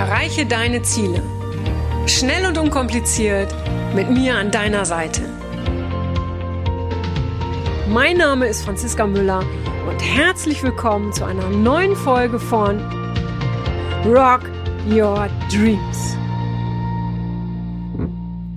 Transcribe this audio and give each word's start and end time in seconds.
Erreiche 0.00 0.46
deine 0.46 0.80
Ziele. 0.80 1.22
Schnell 2.06 2.46
und 2.46 2.56
unkompliziert 2.56 3.54
mit 3.94 4.10
mir 4.10 4.34
an 4.34 4.50
deiner 4.50 4.86
Seite. 4.86 5.20
Mein 7.86 8.16
Name 8.16 8.46
ist 8.46 8.62
Franziska 8.62 9.06
Müller 9.06 9.44
und 9.86 10.00
herzlich 10.00 10.62
willkommen 10.62 11.12
zu 11.12 11.26
einer 11.26 11.50
neuen 11.50 11.94
Folge 11.94 12.38
von 12.38 12.78
Rock 14.06 14.40
Your 14.90 15.28
Dreams. 15.52 16.16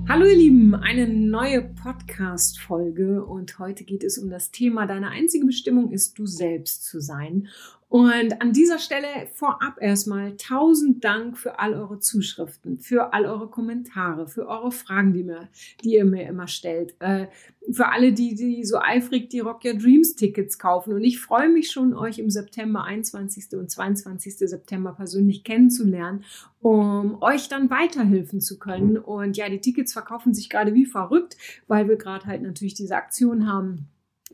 Hallo 0.08 0.26
ihr 0.26 0.38
Lieben, 0.38 0.76
eine 0.76 1.10
neue 1.10 1.62
Podcast-Folge 1.62 3.26
und 3.26 3.60
heute 3.60 3.84
geht 3.84 4.06
es 4.06 4.18
um 4.18 4.30
das 4.30 4.52
Thema 4.52 4.86
Deine 4.86 5.10
einzige 5.10 5.46
Bestimmung 5.46 5.92
ist, 5.92 6.18
du 6.18 6.26
selbst 6.26 6.86
zu 6.86 7.02
sein. 7.02 7.50
Und 7.94 8.42
an 8.42 8.54
dieser 8.54 8.80
Stelle 8.80 9.28
vorab 9.34 9.80
erstmal 9.80 10.36
tausend 10.38 11.04
Dank 11.04 11.38
für 11.38 11.60
all 11.60 11.76
eure 11.76 12.00
Zuschriften, 12.00 12.80
für 12.80 13.14
all 13.14 13.28
eure 13.28 13.48
Kommentare, 13.48 14.28
für 14.28 14.48
eure 14.48 14.72
Fragen, 14.72 15.14
die, 15.14 15.24
mir, 15.24 15.48
die 15.84 15.94
ihr 15.94 16.04
mir 16.04 16.28
immer 16.28 16.48
stellt. 16.48 16.96
Äh, 17.00 17.28
für 17.72 17.90
alle, 17.90 18.12
die, 18.12 18.34
die 18.34 18.66
so 18.66 18.80
eifrig 18.80 19.30
die 19.30 19.42
Rock 19.42 19.64
Your 19.64 19.76
Dreams 19.76 20.16
Tickets 20.16 20.58
kaufen. 20.58 20.94
Und 20.94 21.04
ich 21.04 21.20
freue 21.20 21.50
mich 21.50 21.70
schon, 21.70 21.94
euch 21.94 22.18
im 22.18 22.32
September, 22.32 22.84
21. 22.84 23.56
und 23.60 23.70
22. 23.70 24.38
September 24.40 24.94
persönlich 24.94 25.44
kennenzulernen, 25.44 26.24
um 26.62 27.22
euch 27.22 27.48
dann 27.48 27.70
weiterhelfen 27.70 28.42
zu 28.42 28.58
können. 28.58 28.98
Und 28.98 29.38
ja, 29.38 29.50
die 29.50 29.62
Tickets 29.62 29.94
verkaufen 29.94 30.34
sich 30.34 30.50
gerade 30.50 30.74
wie 30.74 30.88
verrückt, 30.88 31.38
weil 31.68 31.88
wir 31.88 31.98
gerade 31.98 32.26
halt 32.26 32.42
natürlich 32.42 32.74
diese 32.74 32.96
Aktion 32.96 33.48
haben 33.48 33.88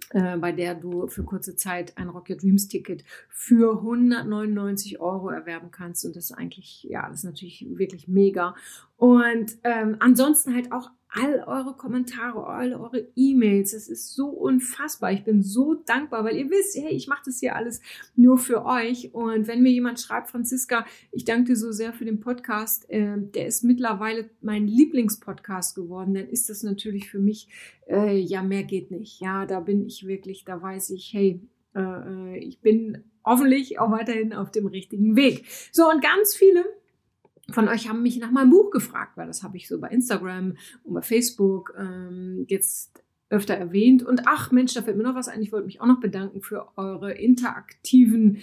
äh, 0.10 0.38
bei 0.38 0.52
der 0.52 0.76
du 0.76 1.08
für 1.08 1.24
kurze 1.24 1.56
Zeit 1.56 1.98
ein 1.98 2.10
Rock 2.10 2.30
Your 2.30 2.38
Dreams 2.38 2.68
Ticket 2.68 3.04
für 3.30 3.78
199 3.78 5.00
Euro 5.00 5.30
erwerben 5.30 5.72
kannst. 5.72 6.06
Und 6.06 6.16
das 6.16 6.26
ist 6.26 6.32
eigentlich, 6.32 6.84
ja, 6.84 7.08
das 7.08 7.20
ist 7.20 7.24
natürlich 7.26 7.66
wirklich 7.70 8.08
mega. 8.08 8.56
Und 8.98 9.58
ähm, 9.64 9.98
ansonsten 10.00 10.54
halt 10.54 10.72
auch 10.72 10.92
all 11.12 11.44
eure 11.48 11.76
Kommentare, 11.76 12.46
all 12.46 12.74
eure 12.74 13.08
E-Mails. 13.16 13.72
Das 13.72 13.88
ist 13.88 14.14
so 14.14 14.28
unfassbar. 14.28 15.12
Ich 15.12 15.24
bin 15.24 15.42
so 15.42 15.74
dankbar, 15.74 16.24
weil 16.24 16.38
ihr 16.38 16.50
wisst, 16.50 16.78
hey, 16.78 16.92
ich 16.92 17.08
mache 17.08 17.24
das 17.26 17.40
hier 17.40 17.56
alles 17.56 17.82
nur 18.16 18.38
für 18.38 18.66
euch. 18.66 19.14
Und 19.14 19.48
wenn 19.48 19.62
mir 19.62 19.72
jemand 19.72 20.00
schreibt, 20.00 20.30
Franziska, 20.30 20.86
ich 21.12 21.26
danke 21.26 21.52
dir 21.52 21.56
so 21.56 21.72
sehr 21.72 21.94
für 21.94 22.06
den 22.06 22.20
Podcast, 22.20 22.90
äh, 22.90 23.18
der 23.18 23.48
ist 23.48 23.64
mittlerweile 23.64 24.30
mein 24.42 24.68
Lieblingspodcast 24.68 25.76
geworden, 25.76 26.14
dann 26.14 26.28
ist 26.28 26.50
das 26.50 26.62
natürlich 26.62 27.10
für 27.10 27.20
mich, 27.20 27.48
äh, 27.88 28.18
ja, 28.18 28.44
mehr 28.44 28.64
geht 28.64 28.92
nicht. 28.92 29.20
Ja, 29.20 29.46
da 29.46 29.60
bin 29.62 29.86
ich 29.86 30.06
wirklich, 30.06 30.46
da 30.46 30.62
weiß 30.62 30.92
ich, 30.92 31.12
hey, 31.14 31.42
äh, 31.76 31.80
äh 31.82 32.38
ich 32.38 32.62
bin 32.62 33.04
hoffentlich 33.26 33.80
auch 33.80 33.92
weiterhin 33.92 34.34
auf 34.34 34.52
dem 34.52 34.68
richtigen 34.68 35.16
Weg. 35.16 35.46
So, 35.72 35.90
und 35.90 36.02
ganz 36.02 36.36
viele 36.36 36.66
von 37.54 37.68
euch 37.68 37.88
haben 37.88 38.02
mich 38.02 38.18
nach 38.20 38.32
meinem 38.32 38.50
Buch 38.50 38.72
gefragt, 38.72 39.18
weil 39.18 39.28
das 39.28 39.44
habe 39.44 39.58
ich 39.58 39.68
so 39.68 39.80
bei 39.80 39.90
Instagram 39.90 40.56
und 40.84 40.94
bei 40.94 41.02
Facebook 41.02 41.74
ähm, 41.78 42.46
jetzt 42.48 43.04
öfter 43.30 43.54
erwähnt. 43.54 44.04
Und 44.04 44.24
ach 44.26 44.52
Mensch, 44.52 44.74
da 44.74 44.82
fällt 44.82 44.98
mir 44.98 45.04
noch 45.04 45.16
was 45.16 45.28
ein. 45.28 45.42
Ich 45.42 45.52
wollte 45.52 45.68
mich 45.68 45.82
auch 45.82 45.86
noch 45.86 46.00
bedanken 46.00 46.42
für 46.42 46.68
eure 46.78 47.12
interaktiven 47.14 48.40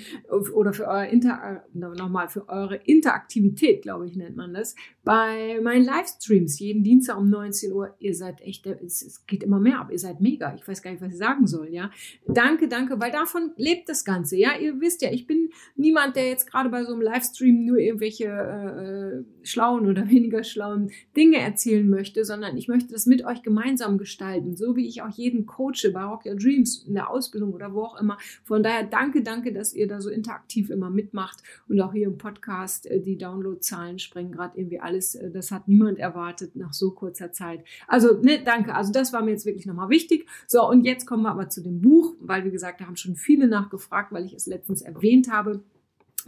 oder 0.54 0.72
für 0.72 0.86
eure 0.86 1.08
Inter 1.08 1.64
nochmal 1.72 2.28
für 2.28 2.48
eure 2.48 2.76
Interaktivität, 2.76 3.82
glaube 3.82 4.06
ich, 4.06 4.16
nennt 4.16 4.36
man 4.36 4.54
das, 4.54 4.76
bei 5.02 5.60
meinen 5.62 5.84
Livestreams 5.84 6.58
jeden 6.58 6.82
Dienstag 6.82 7.18
um 7.18 7.28
19 7.28 7.72
Uhr. 7.72 7.94
Ihr 7.98 8.14
seid 8.14 8.40
echt, 8.42 8.66
es, 8.66 9.02
es 9.02 9.26
geht 9.26 9.42
immer 9.42 9.58
mehr 9.58 9.80
ab. 9.80 9.90
Ihr 9.90 9.98
seid 9.98 10.20
mega. 10.20 10.54
Ich 10.54 10.66
weiß 10.66 10.82
gar 10.82 10.90
nicht, 10.90 11.02
was 11.02 11.12
ich 11.12 11.18
sagen 11.18 11.46
soll, 11.46 11.68
ja. 11.70 11.90
Danke, 12.26 12.68
danke, 12.68 13.00
weil 13.00 13.10
davon 13.10 13.52
lebt 13.56 13.88
das 13.88 14.04
Ganze, 14.04 14.36
ja. 14.36 14.56
Ihr 14.58 14.80
wisst 14.80 15.02
ja, 15.02 15.10
ich 15.10 15.26
bin 15.26 15.50
niemand, 15.74 16.16
der 16.16 16.28
jetzt 16.28 16.50
gerade 16.50 16.68
bei 16.68 16.84
so 16.84 16.92
einem 16.92 17.02
Livestream 17.02 17.64
nur 17.64 17.78
irgendwelche 17.78 18.26
äh, 18.26 19.46
schlauen 19.46 19.86
oder 19.86 20.08
weniger 20.10 20.44
schlauen 20.44 20.90
Dinge 21.16 21.38
erzählen 21.38 21.88
möchte, 21.88 22.24
sondern 22.24 22.56
ich 22.56 22.68
möchte 22.68 22.92
das 22.92 23.06
mit 23.06 23.24
euch 23.24 23.42
gemeinsam 23.42 23.98
gestalten, 23.98 24.56
so 24.56 24.75
wie 24.76 24.86
ich 24.86 25.02
auch 25.02 25.10
jeden 25.10 25.46
coache 25.46 25.90
bei 25.92 26.04
Rock 26.04 26.26
Your 26.26 26.36
Dreams 26.36 26.84
in 26.86 26.94
der 26.94 27.10
Ausbildung 27.10 27.52
oder 27.52 27.72
wo 27.72 27.82
auch 27.82 28.00
immer. 28.00 28.18
Von 28.44 28.62
daher 28.62 28.84
danke, 28.84 29.22
danke, 29.22 29.52
dass 29.52 29.74
ihr 29.74 29.88
da 29.88 30.00
so 30.00 30.10
interaktiv 30.10 30.70
immer 30.70 30.90
mitmacht 30.90 31.42
und 31.68 31.80
auch 31.80 31.92
hier 31.92 32.06
im 32.06 32.18
Podcast 32.18 32.86
äh, 32.86 33.00
die 33.00 33.18
Downloadzahlen 33.18 33.98
sprengen 33.98 34.32
gerade 34.32 34.58
irgendwie 34.58 34.80
alles. 34.80 35.14
Äh, 35.14 35.30
das 35.30 35.50
hat 35.50 35.68
niemand 35.68 35.98
erwartet 35.98 36.56
nach 36.56 36.72
so 36.72 36.90
kurzer 36.92 37.32
Zeit. 37.32 37.64
Also, 37.88 38.20
ne, 38.20 38.42
danke. 38.44 38.74
Also 38.74 38.92
das 38.92 39.12
war 39.12 39.22
mir 39.22 39.32
jetzt 39.32 39.46
wirklich 39.46 39.66
nochmal 39.66 39.88
wichtig. 39.88 40.26
So, 40.46 40.68
und 40.68 40.84
jetzt 40.84 41.06
kommen 41.06 41.22
wir 41.22 41.30
aber 41.30 41.48
zu 41.48 41.62
dem 41.62 41.80
Buch, 41.80 42.14
weil 42.20 42.44
wie 42.44 42.50
gesagt, 42.50 42.80
da 42.80 42.86
haben 42.86 42.96
schon 42.96 43.16
viele 43.16 43.48
nachgefragt, 43.48 44.12
weil 44.12 44.24
ich 44.24 44.34
es 44.34 44.46
letztens 44.46 44.82
erwähnt 44.82 45.30
habe. 45.30 45.62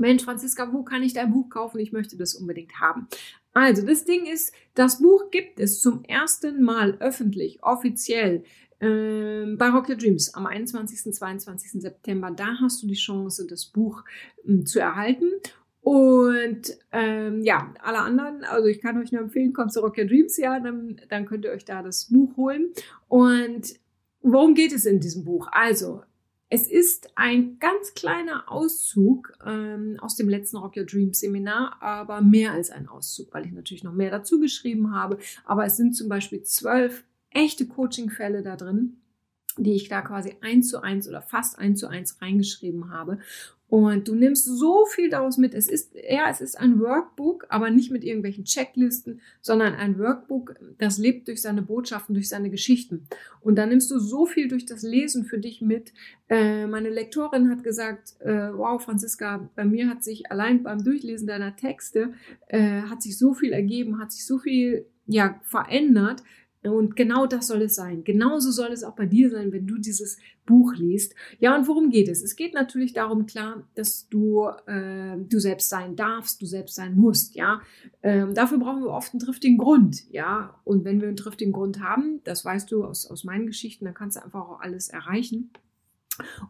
Mensch, 0.01 0.25
Franziska, 0.25 0.73
wo 0.73 0.83
kann 0.83 1.03
ich 1.03 1.13
dein 1.13 1.33
Buch 1.33 1.49
kaufen? 1.51 1.79
Ich 1.79 1.93
möchte 1.93 2.17
das 2.17 2.35
unbedingt 2.35 2.81
haben. 2.81 3.09
Also, 3.53 3.85
das 3.85 4.05
Ding 4.05 4.27
ist, 4.27 4.55
das 4.75 5.01
Buch 5.01 5.31
gibt 5.31 5.59
es 5.59 5.81
zum 5.81 6.05
ersten 6.05 6.63
Mal 6.63 6.97
öffentlich, 7.01 7.63
offiziell 7.63 8.45
äh, 8.81 9.57
bei 9.57 9.69
Rock 9.71 9.89
Your 9.89 9.97
Dreams 9.97 10.35
am 10.35 10.47
21. 10.47 11.13
22. 11.13 11.83
September. 11.83 12.31
Da 12.31 12.59
hast 12.61 12.83
du 12.83 12.87
die 12.87 12.95
Chance, 12.95 13.47
das 13.49 13.67
Buch 13.67 14.05
äh, 14.47 14.63
zu 14.65 14.81
erhalten. 14.81 15.33
Und 15.81 16.77
ähm, 16.93 17.43
ja, 17.43 17.73
alle 17.83 17.99
anderen, 18.01 18.45
also 18.45 18.67
ich 18.67 18.81
kann 18.81 18.99
euch 18.99 19.11
nur 19.11 19.23
empfehlen, 19.23 19.53
kommt 19.53 19.73
zu 19.73 19.81
Rock 19.81 19.97
Your 19.99 20.05
Dreams, 20.05 20.37
ja, 20.37 20.61
dann, 20.61 21.01
dann 21.09 21.25
könnt 21.25 21.45
ihr 21.45 21.51
euch 21.51 21.65
da 21.65 21.83
das 21.83 22.11
Buch 22.11 22.37
holen. 22.37 22.73
Und 23.09 23.75
worum 24.21 24.55
geht 24.55 24.73
es 24.73 24.87
in 24.87 25.01
diesem 25.01 25.25
Buch? 25.25 25.49
Also, 25.51 26.03
es 26.51 26.67
ist 26.67 27.11
ein 27.15 27.59
ganz 27.59 27.95
kleiner 27.95 28.51
Auszug 28.51 29.33
ähm, 29.45 29.97
aus 30.01 30.17
dem 30.17 30.29
letzten 30.29 30.57
Rock 30.57 30.77
Your 30.77 30.85
Dreams 30.85 31.21
Seminar, 31.21 31.83
aber 31.83 32.23
mehr 32.23 32.53
als 32.53 32.71
ein 32.71 32.89
Auszug, 32.89 33.35
weil 33.35 33.47
ich 33.47 33.53
natürlich 33.53 33.85
noch 33.85 33.93
mehr 33.93 34.11
dazu 34.11 34.41
geschrieben 34.41 34.95
habe. 34.95 35.19
Aber 35.45 35.67
es 35.67 35.77
sind 35.77 35.95
zum 35.95 36.09
Beispiel 36.09 36.43
zwölf 36.43 37.05
echte 37.31 37.67
Coaching-Fälle 37.67 38.43
da 38.43 38.57
drin, 38.57 38.97
die 39.59 39.75
ich 39.75 39.89
da 39.89 40.01
quasi 40.01 40.37
eins 40.41 40.69
zu 40.69 40.83
eins 40.83 41.07
oder 41.07 41.21
fast 41.21 41.59
eins 41.59 41.81
zu 41.81 41.89
eins 41.89 42.21
reingeschrieben 42.23 42.91
habe. 42.91 43.19
Und 43.69 44.09
du 44.09 44.15
nimmst 44.15 44.47
so 44.47 44.87
viel 44.87 45.11
daraus 45.11 45.37
mit. 45.37 45.53
Es 45.53 45.69
ist, 45.69 45.93
ja, 45.95 46.31
es 46.31 46.41
ist 46.41 46.59
ein 46.59 46.81
Workbook, 46.81 47.47
aber 47.51 47.69
nicht 47.69 47.91
mit 47.91 48.03
irgendwelchen 48.03 48.45
Checklisten, 48.45 49.21
sondern 49.43 49.75
ein 49.75 49.99
Workbook, 49.99 50.55
das 50.79 50.97
lebt 50.97 51.29
durch 51.29 51.43
seine 51.43 51.61
Botschaften, 51.61 52.15
durch 52.15 52.31
seine 52.31 52.49
Geschichten. 52.49 53.07
Und 53.43 53.57
da 53.57 53.67
nimmst 53.67 53.91
du 53.91 53.99
so 53.99 54.25
viel 54.25 54.49
durch 54.49 54.65
das 54.65 54.83
Lesen 54.83 55.27
für 55.27 55.39
dich 55.39 55.61
mit. 55.61 55.93
Äh, 56.31 56.67
meine 56.67 56.89
Lektorin 56.89 57.51
hat 57.51 57.63
gesagt, 57.63 58.15
äh, 58.21 58.51
wow, 58.55 58.83
Franziska, 58.83 59.51
bei 59.55 59.67
mir 59.67 59.91
hat 59.91 60.03
sich 60.03 60.33
allein 60.33 60.63
beim 60.63 60.83
Durchlesen 60.83 61.27
deiner 61.27 61.55
Texte, 61.55 62.15
äh, 62.47 62.83
hat 62.83 63.03
sich 63.03 63.19
so 63.19 63.35
viel 63.35 63.53
ergeben, 63.53 64.01
hat 64.01 64.13
sich 64.13 64.25
so 64.25 64.39
viel, 64.39 64.87
ja, 65.07 65.39
verändert, 65.43 66.23
und 66.63 66.97
genau 66.97 67.27
das 67.27 67.47
soll 67.47 67.63
es 67.63 67.77
sein. 67.77 68.03
Genauso 68.03 68.51
soll 68.51 68.73
es 68.73 68.83
auch 68.83 68.97
bei 68.97 69.07
dir 69.07 69.31
sein, 69.31 69.53
wenn 69.53 69.67
du 69.67 69.79
dieses 69.79 70.19
Buch 70.45 70.75
liest. 70.75 71.15
Ja, 71.39 71.57
und 71.57 71.69
worum 71.69 71.91
geht 71.91 72.09
es? 72.09 72.23
Es 72.23 72.35
geht 72.35 72.55
natürlich 72.55 72.93
darum, 72.93 73.27
klar, 73.27 73.69
dass 73.75 74.09
du 74.09 74.49
äh, 74.67 75.17
du 75.17 75.39
selbst 75.39 75.69
sein 75.69 75.95
darfst, 75.95 76.43
du 76.43 76.47
selbst 76.47 76.75
sein 76.75 76.97
musst. 76.97 77.37
Ja, 77.37 77.61
ähm, 78.03 78.35
dafür 78.35 78.59
brauchen 78.59 78.83
wir 78.83 78.91
oft 78.91 79.13
einen 79.13 79.21
triftigen 79.21 79.59
Grund. 79.59 80.11
Ja, 80.11 80.61
und 80.65 80.85
wenn 80.85 81.01
wir 81.01 81.09
einen 81.09 81.17
triftigen 81.17 81.53
Grund 81.53 81.81
haben, 81.81 82.21
das 82.25 82.45
weißt 82.45 82.71
du 82.73 82.85
aus 82.85 83.09
aus 83.09 83.25
meinen 83.25 83.47
Geschichten, 83.47 83.85
dann 83.85 83.95
kannst 83.95 84.17
du 84.17 84.25
einfach 84.25 84.41
auch 84.41 84.61
alles 84.61 84.89
erreichen. 84.89 85.51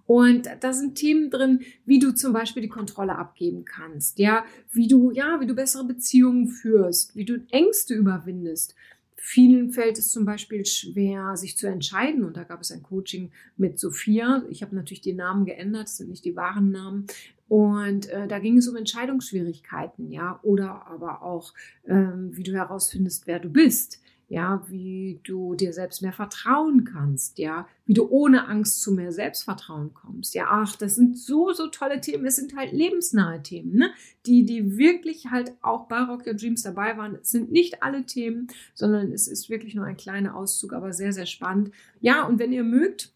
Und 0.06 0.48
da 0.60 0.72
sind 0.72 0.94
Themen 0.94 1.30
drin, 1.30 1.60
wie 1.84 1.98
du 1.98 2.14
zum 2.14 2.32
Beispiel 2.32 2.62
die 2.62 2.68
Kontrolle 2.68 3.16
abgeben 3.16 3.64
kannst, 3.64 4.18
ja, 4.18 4.44
wie 4.72 4.88
du, 4.88 5.10
ja, 5.10 5.40
wie 5.40 5.46
du 5.46 5.54
bessere 5.54 5.84
Beziehungen 5.84 6.48
führst, 6.48 7.14
wie 7.16 7.24
du 7.24 7.44
Ängste 7.50 7.94
überwindest, 7.94 8.74
Vielen 9.20 9.72
fällt 9.72 9.98
es 9.98 10.12
zum 10.12 10.24
Beispiel 10.24 10.64
schwer, 10.64 11.36
sich 11.36 11.56
zu 11.56 11.66
entscheiden. 11.66 12.24
Und 12.24 12.36
da 12.36 12.44
gab 12.44 12.60
es 12.60 12.70
ein 12.70 12.82
Coaching 12.82 13.30
mit 13.56 13.78
Sophia. 13.78 14.44
Ich 14.48 14.62
habe 14.62 14.76
natürlich 14.76 15.00
die 15.00 15.12
Namen 15.12 15.44
geändert, 15.44 15.84
das 15.84 15.96
sind 15.96 16.10
nicht 16.10 16.24
die 16.24 16.36
wahren 16.36 16.70
Namen. 16.70 17.06
Und 17.48 18.08
äh, 18.10 18.28
da 18.28 18.38
ging 18.38 18.58
es 18.58 18.68
um 18.68 18.76
Entscheidungsschwierigkeiten, 18.76 20.10
ja, 20.10 20.38
oder 20.42 20.86
aber 20.86 21.22
auch, 21.22 21.54
ähm, 21.86 22.30
wie 22.32 22.42
du 22.42 22.52
herausfindest, 22.52 23.26
wer 23.26 23.40
du 23.40 23.48
bist 23.48 24.00
ja, 24.28 24.62
wie 24.68 25.20
du 25.24 25.54
dir 25.54 25.72
selbst 25.72 26.02
mehr 26.02 26.12
vertrauen 26.12 26.84
kannst, 26.84 27.38
ja, 27.38 27.66
wie 27.86 27.94
du 27.94 28.06
ohne 28.08 28.46
Angst 28.46 28.82
zu 28.82 28.92
mehr 28.92 29.10
Selbstvertrauen 29.10 29.94
kommst. 29.94 30.34
Ja, 30.34 30.48
ach, 30.50 30.76
das 30.76 30.96
sind 30.96 31.18
so, 31.18 31.52
so 31.52 31.68
tolle 31.68 32.02
Themen. 32.02 32.26
Es 32.26 32.36
sind 32.36 32.54
halt 32.54 32.72
lebensnahe 32.72 33.42
Themen, 33.42 33.74
ne? 33.74 33.90
Die, 34.26 34.44
die 34.44 34.76
wirklich 34.76 35.30
halt 35.30 35.54
auch 35.62 35.88
bei 35.88 36.02
Rock 36.02 36.26
Your 36.26 36.34
Dreams 36.34 36.62
dabei 36.62 36.98
waren. 36.98 37.14
Es 37.14 37.30
sind 37.30 37.50
nicht 37.50 37.82
alle 37.82 38.04
Themen, 38.04 38.48
sondern 38.74 39.12
es 39.12 39.28
ist 39.28 39.48
wirklich 39.48 39.74
nur 39.74 39.86
ein 39.86 39.96
kleiner 39.96 40.36
Auszug, 40.36 40.74
aber 40.74 40.92
sehr, 40.92 41.12
sehr 41.12 41.26
spannend. 41.26 41.70
Ja, 42.00 42.26
und 42.26 42.38
wenn 42.38 42.52
ihr 42.52 42.64
mögt, 42.64 43.12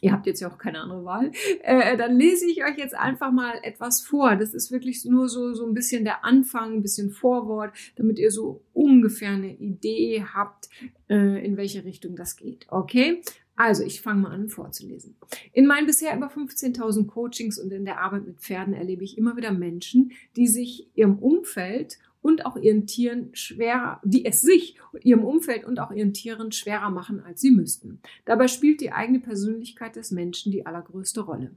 ihr 0.00 0.12
habt 0.12 0.26
jetzt 0.26 0.40
ja 0.40 0.50
auch 0.50 0.58
keine 0.58 0.80
andere 0.80 1.04
Wahl, 1.04 1.32
äh, 1.62 1.96
dann 1.96 2.16
lese 2.16 2.46
ich 2.46 2.64
euch 2.64 2.76
jetzt 2.76 2.94
einfach 2.94 3.32
mal 3.32 3.54
etwas 3.62 4.00
vor. 4.00 4.36
Das 4.36 4.54
ist 4.54 4.70
wirklich 4.70 5.04
nur 5.04 5.28
so, 5.28 5.54
so 5.54 5.66
ein 5.66 5.74
bisschen 5.74 6.04
der 6.04 6.24
Anfang, 6.24 6.74
ein 6.74 6.82
bisschen 6.82 7.10
Vorwort, 7.10 7.72
damit 7.96 8.18
ihr 8.18 8.30
so 8.30 8.62
ungefähr 8.72 9.30
eine 9.30 9.54
Idee 9.54 10.24
habt, 10.34 10.68
äh, 11.08 11.44
in 11.44 11.56
welche 11.56 11.84
Richtung 11.84 12.16
das 12.16 12.36
geht. 12.36 12.66
Okay? 12.68 13.22
Also, 13.56 13.82
ich 13.82 14.02
fange 14.02 14.20
mal 14.20 14.30
an 14.30 14.48
vorzulesen. 14.48 15.16
In 15.52 15.66
meinen 15.66 15.86
bisher 15.86 16.16
über 16.16 16.28
15.000 16.28 17.08
Coachings 17.08 17.58
und 17.58 17.72
in 17.72 17.84
der 17.84 18.00
Arbeit 18.00 18.24
mit 18.24 18.38
Pferden 18.38 18.72
erlebe 18.72 19.02
ich 19.02 19.18
immer 19.18 19.36
wieder 19.36 19.50
Menschen, 19.50 20.12
die 20.36 20.46
sich 20.46 20.86
ihrem 20.94 21.18
Umfeld 21.18 21.98
und 22.28 22.44
auch 22.44 22.58
ihren 22.58 22.86
Tieren 22.86 23.30
schwerer, 23.32 24.02
die 24.04 24.26
es 24.26 24.42
sich, 24.42 24.76
ihrem 25.02 25.24
Umfeld 25.24 25.64
und 25.64 25.80
auch 25.80 25.90
ihren 25.90 26.12
Tieren 26.12 26.52
schwerer 26.52 26.90
machen, 26.90 27.22
als 27.24 27.40
sie 27.40 27.50
müssten. 27.50 28.00
Dabei 28.26 28.48
spielt 28.48 28.82
die 28.82 28.92
eigene 28.92 29.18
Persönlichkeit 29.18 29.96
des 29.96 30.10
Menschen 30.10 30.52
die 30.52 30.66
allergrößte 30.66 31.22
Rolle. 31.22 31.52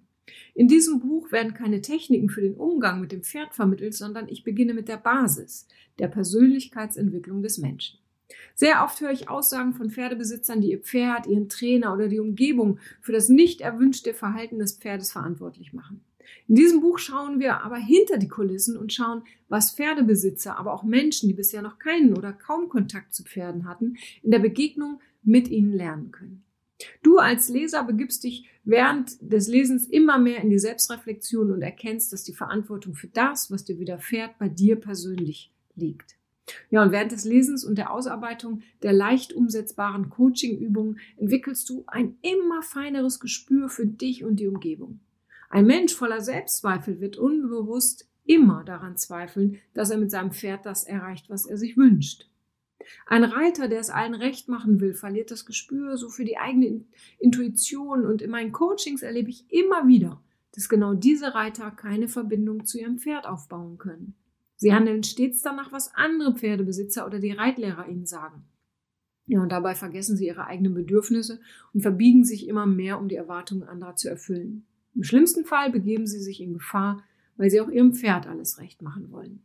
In 0.53 0.69
diesem 0.69 1.01
Buch 1.01 1.33
werden 1.33 1.53
keine 1.53 1.81
Techniken 1.81 2.29
für 2.29 2.39
den 2.39 2.55
Umgang 2.55 3.01
mit 3.01 3.11
dem 3.11 3.21
Pferd 3.21 3.53
vermittelt, 3.53 3.93
sondern 3.93 4.29
ich 4.29 4.45
beginne 4.45 4.73
mit 4.73 4.87
der 4.87 4.95
Basis, 4.95 5.67
der 5.99 6.07
Persönlichkeitsentwicklung 6.07 7.41
des 7.43 7.57
Menschen. 7.57 7.99
Sehr 8.55 8.85
oft 8.85 9.01
höre 9.01 9.11
ich 9.11 9.27
Aussagen 9.27 9.73
von 9.73 9.89
Pferdebesitzern, 9.89 10.61
die 10.61 10.71
ihr 10.71 10.79
Pferd, 10.79 11.27
ihren 11.27 11.49
Trainer 11.49 11.93
oder 11.93 12.07
die 12.07 12.21
Umgebung 12.21 12.79
für 13.01 13.11
das 13.11 13.27
nicht 13.27 13.59
erwünschte 13.59 14.13
Verhalten 14.13 14.59
des 14.59 14.77
Pferdes 14.77 15.11
verantwortlich 15.11 15.73
machen. 15.73 16.01
In 16.47 16.55
diesem 16.55 16.81
Buch 16.81 16.97
schauen 16.97 17.39
wir 17.39 17.63
aber 17.63 17.77
hinter 17.77 18.17
die 18.17 18.27
Kulissen 18.27 18.77
und 18.77 18.93
schauen, 18.93 19.23
was 19.47 19.71
Pferdebesitzer, 19.71 20.57
aber 20.57 20.73
auch 20.73 20.83
Menschen, 20.83 21.27
die 21.27 21.33
bisher 21.33 21.61
noch 21.61 21.79
keinen 21.79 22.17
oder 22.17 22.33
kaum 22.33 22.69
Kontakt 22.69 23.13
zu 23.13 23.23
Pferden 23.23 23.67
hatten, 23.67 23.97
in 24.21 24.31
der 24.31 24.39
Begegnung 24.39 24.99
mit 25.23 25.47
ihnen 25.49 25.73
lernen 25.73 26.11
können. 26.11 26.43
Du 27.03 27.17
als 27.17 27.49
Leser 27.49 27.83
begibst 27.83 28.23
dich 28.23 28.49
während 28.63 29.17
des 29.21 29.47
Lesens 29.47 29.85
immer 29.85 30.17
mehr 30.17 30.41
in 30.41 30.49
die 30.49 30.59
Selbstreflexion 30.59 31.51
und 31.51 31.61
erkennst, 31.61 32.11
dass 32.11 32.23
die 32.23 32.33
Verantwortung 32.33 32.95
für 32.95 33.07
das, 33.07 33.51
was 33.51 33.65
dir 33.65 33.79
widerfährt, 33.79 34.37
bei 34.39 34.49
dir 34.49 34.77
persönlich 34.77 35.51
liegt. 35.75 36.15
Ja, 36.69 36.83
und 36.83 36.91
während 36.91 37.11
des 37.11 37.23
Lesens 37.23 37.63
und 37.63 37.77
der 37.77 37.91
Ausarbeitung 37.91 38.61
der 38.81 38.93
leicht 38.93 39.33
umsetzbaren 39.33 40.09
Coaching-Übungen 40.09 40.99
entwickelst 41.17 41.69
du 41.69 41.83
ein 41.87 42.17
immer 42.21 42.61
feineres 42.61 43.19
Gespür 43.19 43.69
für 43.69 43.85
dich 43.85 44.23
und 44.23 44.39
die 44.39 44.47
Umgebung. 44.47 44.99
Ein 45.51 45.65
Mensch 45.65 45.93
voller 45.93 46.21
Selbstzweifel 46.21 47.01
wird 47.01 47.17
unbewusst 47.17 48.09
immer 48.23 48.63
daran 48.63 48.95
zweifeln, 48.95 49.57
dass 49.73 49.89
er 49.89 49.97
mit 49.97 50.09
seinem 50.09 50.31
Pferd 50.31 50.65
das 50.65 50.85
erreicht, 50.85 51.29
was 51.29 51.45
er 51.45 51.57
sich 51.57 51.75
wünscht. 51.75 52.29
Ein 53.05 53.25
Reiter, 53.25 53.67
der 53.67 53.81
es 53.81 53.89
allen 53.89 54.13
recht 54.13 54.47
machen 54.47 54.79
will, 54.79 54.93
verliert 54.93 55.29
das 55.29 55.45
Gespür 55.45 55.97
so 55.97 56.07
für 56.07 56.23
die 56.23 56.37
eigene 56.37 56.85
Intuition 57.19 58.05
und 58.05 58.21
in 58.21 58.31
meinen 58.31 58.53
Coachings 58.53 59.01
erlebe 59.01 59.29
ich 59.29 59.43
immer 59.51 59.87
wieder, 59.87 60.21
dass 60.55 60.69
genau 60.69 60.93
diese 60.93 61.35
Reiter 61.35 61.69
keine 61.69 62.07
Verbindung 62.07 62.63
zu 62.63 62.79
ihrem 62.79 62.97
Pferd 62.97 63.27
aufbauen 63.27 63.77
können. 63.77 64.15
Sie 64.55 64.73
handeln 64.73 65.03
stets 65.03 65.41
danach, 65.41 65.73
was 65.73 65.93
andere 65.95 66.33
Pferdebesitzer 66.33 67.05
oder 67.05 67.19
die 67.19 67.31
Reitlehrer 67.31 67.89
ihnen 67.89 68.05
sagen. 68.05 68.45
Ja, 69.25 69.41
und 69.41 69.51
dabei 69.51 69.75
vergessen 69.75 70.15
sie 70.15 70.27
ihre 70.27 70.45
eigenen 70.45 70.73
Bedürfnisse 70.73 71.41
und 71.73 71.81
verbiegen 71.81 72.23
sich 72.23 72.47
immer 72.47 72.65
mehr, 72.65 72.99
um 72.99 73.09
die 73.09 73.15
Erwartungen 73.15 73.63
anderer 73.63 73.97
zu 73.97 74.09
erfüllen. 74.09 74.65
Im 74.95 75.03
schlimmsten 75.03 75.45
Fall 75.45 75.71
begeben 75.71 76.07
sie 76.07 76.19
sich 76.19 76.41
in 76.41 76.53
Gefahr, 76.53 77.03
weil 77.37 77.49
sie 77.49 77.61
auch 77.61 77.69
ihrem 77.69 77.93
Pferd 77.93 78.27
alles 78.27 78.59
recht 78.59 78.81
machen 78.81 79.11
wollen. 79.11 79.41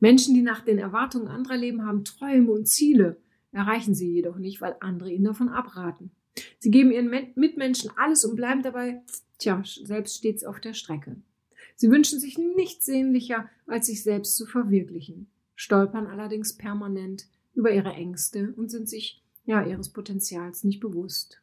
Menschen, 0.00 0.34
die 0.34 0.42
nach 0.42 0.64
den 0.64 0.78
Erwartungen 0.78 1.28
anderer 1.28 1.56
leben, 1.56 1.84
haben 1.84 2.04
Träume 2.04 2.52
und 2.52 2.66
Ziele, 2.66 3.16
erreichen 3.52 3.94
sie 3.94 4.10
jedoch 4.10 4.36
nicht, 4.36 4.60
weil 4.60 4.76
andere 4.80 5.10
ihnen 5.10 5.24
davon 5.24 5.48
abraten. 5.48 6.10
Sie 6.58 6.70
geben 6.70 6.92
ihren 6.92 7.10
Mitmenschen 7.34 7.90
alles 7.96 8.24
und 8.24 8.36
bleiben 8.36 8.62
dabei, 8.62 9.02
tja, 9.38 9.62
selbst 9.64 10.18
stets 10.18 10.44
auf 10.44 10.60
der 10.60 10.74
Strecke. 10.74 11.16
Sie 11.74 11.90
wünschen 11.90 12.20
sich 12.20 12.38
nichts 12.38 12.86
sehnlicher, 12.86 13.48
als 13.66 13.86
sich 13.86 14.02
selbst 14.02 14.36
zu 14.36 14.46
verwirklichen, 14.46 15.28
stolpern 15.54 16.06
allerdings 16.06 16.56
permanent 16.56 17.26
über 17.54 17.70
ihre 17.70 17.92
Ängste 17.92 18.52
und 18.56 18.70
sind 18.70 18.88
sich 18.88 19.22
ja 19.44 19.64
ihres 19.64 19.90
Potenzials 19.90 20.64
nicht 20.64 20.80
bewusst. 20.80 21.40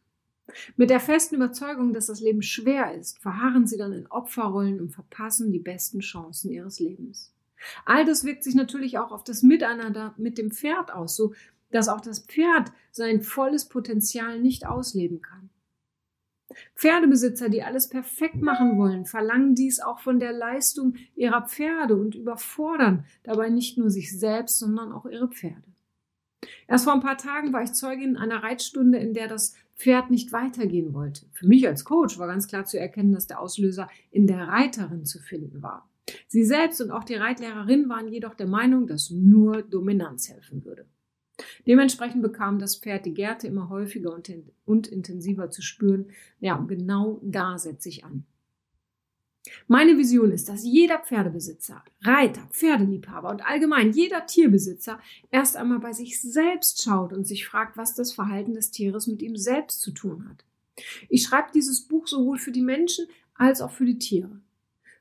Mit 0.75 0.89
der 0.89 0.99
festen 0.99 1.35
Überzeugung, 1.35 1.93
dass 1.93 2.07
das 2.07 2.19
Leben 2.19 2.41
schwer 2.41 2.93
ist, 2.93 3.19
verharren 3.19 3.65
sie 3.65 3.77
dann 3.77 3.93
in 3.93 4.07
Opferrollen 4.07 4.79
und 4.81 4.89
verpassen 4.89 5.51
die 5.51 5.59
besten 5.59 5.99
Chancen 6.01 6.51
ihres 6.51 6.79
Lebens. 6.79 7.33
All 7.85 8.05
das 8.05 8.25
wirkt 8.25 8.43
sich 8.43 8.55
natürlich 8.55 8.97
auch 8.97 9.11
auf 9.11 9.23
das 9.23 9.41
Miteinander 9.41 10.13
mit 10.17 10.37
dem 10.37 10.51
Pferd 10.51 10.93
aus, 10.93 11.15
so 11.15 11.33
dass 11.71 11.87
auch 11.87 12.01
das 12.01 12.19
Pferd 12.19 12.71
sein 12.91 13.21
volles 13.21 13.65
Potenzial 13.65 14.39
nicht 14.39 14.67
ausleben 14.67 15.21
kann. 15.21 15.49
Pferdebesitzer, 16.75 17.49
die 17.49 17.63
alles 17.63 17.89
perfekt 17.89 18.41
machen 18.41 18.77
wollen, 18.77 19.05
verlangen 19.05 19.55
dies 19.55 19.79
auch 19.79 19.99
von 19.99 20.19
der 20.19 20.33
Leistung 20.33 20.95
ihrer 21.15 21.47
Pferde 21.47 21.95
und 21.95 22.13
überfordern 22.13 23.05
dabei 23.23 23.49
nicht 23.49 23.77
nur 23.77 23.89
sich 23.89 24.17
selbst, 24.17 24.59
sondern 24.59 24.91
auch 24.91 25.05
ihre 25.05 25.29
Pferde. 25.29 25.63
Erst 26.67 26.83
vor 26.83 26.93
ein 26.93 27.01
paar 27.01 27.17
Tagen 27.17 27.53
war 27.53 27.63
ich 27.63 27.73
Zeugin 27.73 28.17
einer 28.17 28.43
Reitstunde, 28.43 28.99
in 28.99 29.13
der 29.13 29.27
das 29.27 29.55
Pferd 29.75 30.11
nicht 30.11 30.31
weitergehen 30.31 30.93
wollte. 30.93 31.25
Für 31.33 31.47
mich 31.47 31.67
als 31.67 31.85
Coach 31.85 32.17
war 32.19 32.27
ganz 32.27 32.47
klar 32.47 32.65
zu 32.65 32.79
erkennen, 32.79 33.13
dass 33.13 33.27
der 33.27 33.39
Auslöser 33.39 33.89
in 34.11 34.27
der 34.27 34.47
Reiterin 34.47 35.05
zu 35.05 35.19
finden 35.19 35.61
war. 35.61 35.89
Sie 36.27 36.43
selbst 36.43 36.81
und 36.81 36.91
auch 36.91 37.03
die 37.03 37.15
Reitlehrerin 37.15 37.89
waren 37.89 38.07
jedoch 38.07 38.35
der 38.35 38.47
Meinung, 38.47 38.87
dass 38.87 39.09
nur 39.09 39.61
Dominanz 39.61 40.29
helfen 40.29 40.63
würde. 40.65 40.85
Dementsprechend 41.65 42.21
bekam 42.21 42.59
das 42.59 42.75
Pferd 42.75 43.05
die 43.05 43.13
Gärte 43.13 43.47
immer 43.47 43.69
häufiger 43.69 44.13
und, 44.13 44.31
und 44.65 44.87
intensiver 44.87 45.49
zu 45.49 45.61
spüren. 45.61 46.07
Ja, 46.39 46.57
genau 46.57 47.19
da 47.23 47.57
setze 47.57 47.89
ich 47.89 48.05
an. 48.05 48.25
Meine 49.67 49.97
Vision 49.97 50.31
ist, 50.31 50.47
dass 50.47 50.63
jeder 50.63 50.99
Pferdebesitzer, 50.99 51.83
Reiter, 52.01 52.47
Pferdeliebhaber 52.51 53.29
und 53.29 53.45
allgemein 53.45 53.91
jeder 53.91 54.25
Tierbesitzer 54.25 54.99
erst 55.31 55.57
einmal 55.57 55.79
bei 55.79 55.91
sich 55.91 56.21
selbst 56.21 56.81
schaut 56.81 57.11
und 57.11 57.27
sich 57.27 57.45
fragt, 57.45 57.75
was 57.75 57.93
das 57.93 58.13
Verhalten 58.13 58.53
des 58.53 58.71
Tieres 58.71 59.07
mit 59.07 59.21
ihm 59.21 59.35
selbst 59.35 59.81
zu 59.81 59.91
tun 59.91 60.29
hat. 60.29 60.45
Ich 61.09 61.23
schreibe 61.23 61.51
dieses 61.53 61.81
Buch 61.81 62.07
sowohl 62.07 62.37
für 62.37 62.51
die 62.51 62.61
Menschen 62.61 63.05
als 63.35 63.61
auch 63.61 63.71
für 63.71 63.85
die 63.85 63.99
Tiere. 63.99 64.39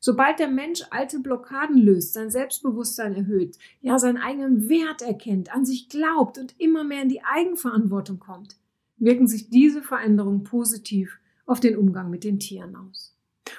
Sobald 0.00 0.40
der 0.40 0.48
Mensch 0.48 0.82
alte 0.90 1.20
Blockaden 1.20 1.76
löst, 1.76 2.14
sein 2.14 2.30
Selbstbewusstsein 2.30 3.14
erhöht, 3.14 3.56
ja 3.80 4.00
seinen 4.00 4.16
eigenen 4.16 4.68
Wert 4.68 5.00
erkennt, 5.00 5.54
an 5.54 5.64
sich 5.64 5.88
glaubt 5.88 6.38
und 6.38 6.58
immer 6.58 6.82
mehr 6.82 7.02
in 7.02 7.08
die 7.08 7.22
Eigenverantwortung 7.22 8.18
kommt, 8.18 8.56
wirken 8.96 9.28
sich 9.28 9.50
diese 9.50 9.82
Veränderungen 9.82 10.42
positiv 10.42 11.18
auf 11.46 11.60
den 11.60 11.76
Umgang 11.76 12.10
mit 12.10 12.24
den 12.24 12.40
Tieren 12.40 12.74
aus. 12.74 13.11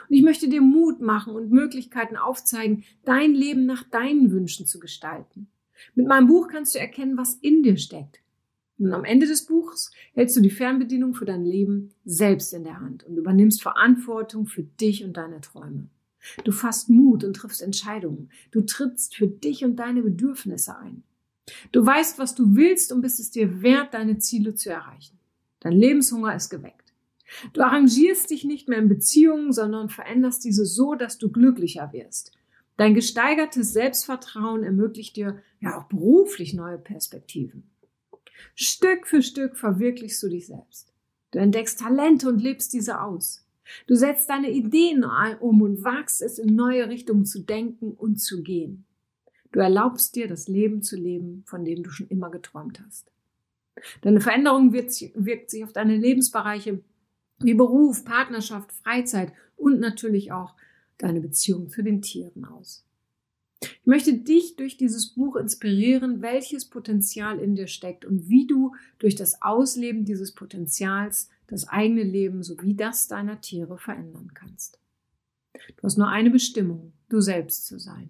Und 0.10 0.16
ich 0.16 0.24
möchte 0.24 0.50
dir 0.50 0.62
Mut 0.62 1.02
machen 1.02 1.36
und 1.36 1.52
Möglichkeiten 1.52 2.18
aufzeigen, 2.18 2.84
dein 3.06 3.34
Leben 3.34 3.66
nach 3.66 3.84
deinen 3.84 4.32
Wünschen 4.32 4.66
zu 4.66 4.80
gestalten. 4.80 5.48
Mit 5.96 6.08
meinem 6.08 6.28
Buch 6.28 6.48
kannst 6.48 6.76
du 6.76 6.80
erkennen, 6.80 7.18
was 7.18 7.36
in 7.36 7.64
dir 7.64 7.78
steckt. 7.78 8.20
Und 8.80 8.92
am 8.94 9.06
Ende 9.06 9.28
des 9.28 9.46
Buchs 9.46 9.92
hältst 10.14 10.36
du 10.36 10.42
die 10.42 10.50
Fernbedienung 10.50 11.14
für 11.14 11.26
dein 11.26 11.46
Leben 11.46 11.92
selbst 12.06 12.54
in 12.54 12.64
der 12.64 12.80
Hand 12.80 13.04
und 13.04 13.18
übernimmst 13.18 13.62
Verantwortung 13.62 14.46
für 14.46 14.64
dich 14.64 15.04
und 15.04 15.16
deine 15.16 15.42
Träume. 15.42 15.90
Du 16.44 16.52
fasst 16.52 16.90
Mut 16.90 17.24
und 17.24 17.36
triffst 17.36 17.62
Entscheidungen. 17.62 18.30
Du 18.52 18.62
trittst 18.62 19.16
für 19.16 19.28
dich 19.28 19.64
und 19.64 19.76
deine 19.76 20.02
Bedürfnisse 20.02 20.78
ein. 20.78 21.04
Du 21.72 21.86
weißt, 21.86 22.18
was 22.20 22.36
du 22.36 22.56
willst 22.56 22.92
und 22.92 23.02
bist 23.02 23.20
es 23.20 23.32
dir 23.32 23.62
wert, 23.62 23.94
deine 23.94 24.18
Ziele 24.18 24.56
zu 24.56 24.70
erreichen. 24.70 25.20
Dein 25.60 25.74
Lebenshunger 25.74 26.36
ist 26.36 26.50
geweckt. 26.50 26.83
Du 27.54 27.62
arrangierst 27.62 28.30
dich 28.30 28.44
nicht 28.44 28.70
mehr 28.70 28.80
in 28.80 28.90
Beziehungen, 28.90 29.52
sondern 29.52 29.90
veränderst 29.90 30.44
diese 30.44 30.66
so, 30.66 30.96
dass 30.96 31.18
du 31.18 31.32
glücklicher 31.32 31.92
wirst. 31.94 32.32
Dein 32.78 32.94
gesteigertes 32.94 33.74
Selbstvertrauen 33.74 34.64
ermöglicht 34.64 35.16
dir 35.16 35.42
ja 35.60 35.78
auch 35.78 35.86
beruflich 35.86 36.54
neue 36.54 36.78
Perspektiven. 36.78 37.70
Stück 38.56 39.08
für 39.08 39.22
Stück 39.22 39.58
verwirklichst 39.58 40.22
du 40.24 40.30
dich 40.30 40.48
selbst. 40.48 40.94
Du 41.32 41.40
entdeckst 41.40 41.80
Talente 41.80 42.30
und 42.30 42.42
lebst 42.42 42.74
diese 42.74 43.02
aus. 43.02 43.46
Du 43.88 43.96
setzt 43.96 44.30
deine 44.30 44.52
Ideen 44.52 45.06
um 45.40 45.62
und 45.62 45.84
wagst 45.84 46.22
es, 46.22 46.38
in 46.38 46.56
neue 46.56 46.90
Richtungen 46.90 47.26
zu 47.26 47.44
denken 47.44 47.92
und 47.92 48.18
zu 48.18 48.44
gehen. 48.44 48.86
Du 49.52 49.60
erlaubst 49.60 50.16
dir, 50.16 50.28
das 50.28 50.48
Leben 50.48 50.82
zu 50.82 50.96
leben, 50.96 51.44
von 51.46 51.64
dem 51.64 51.84
du 51.84 51.92
schon 51.92 52.08
immer 52.08 52.30
geträumt 52.30 52.82
hast. 52.86 53.12
Deine 54.02 54.22
Veränderung 54.22 54.74
wirkt 54.74 55.50
sich 55.50 55.64
auf 55.64 55.74
deine 55.74 55.96
Lebensbereiche 55.96 56.82
wie 57.44 57.54
Beruf, 57.54 58.06
Partnerschaft, 58.06 58.72
Freizeit 58.72 59.34
und 59.56 59.80
natürlich 59.80 60.32
auch 60.32 60.56
deine 60.98 61.22
Beziehung 61.22 61.70
zu 61.70 61.84
den 61.84 62.02
Tieren 62.02 62.46
aus. 62.46 62.86
Ich 63.62 63.86
möchte 63.86 64.14
dich 64.14 64.56
durch 64.56 64.78
dieses 64.78 65.08
Buch 65.14 65.36
inspirieren, 65.36 66.22
welches 66.22 66.66
Potenzial 66.66 67.40
in 67.40 67.56
dir 67.56 67.68
steckt 67.68 68.06
und 68.06 68.28
wie 68.30 68.46
du 68.46 68.74
durch 69.00 69.16
das 69.16 69.42
Ausleben 69.42 70.06
dieses 70.06 70.34
Potenzials 70.34 71.30
das 71.48 71.68
eigene 71.68 72.04
Leben 72.04 72.44
sowie 72.44 72.76
das 72.76 73.08
deiner 73.08 73.40
Tiere 73.42 73.78
verändern 73.78 74.32
kannst. 74.34 74.80
Du 75.54 75.84
hast 75.84 75.98
nur 75.98 76.10
eine 76.10 76.30
Bestimmung, 76.30 76.94
du 77.10 77.22
selbst 77.22 77.68
zu 77.68 77.80
sein. 77.80 78.10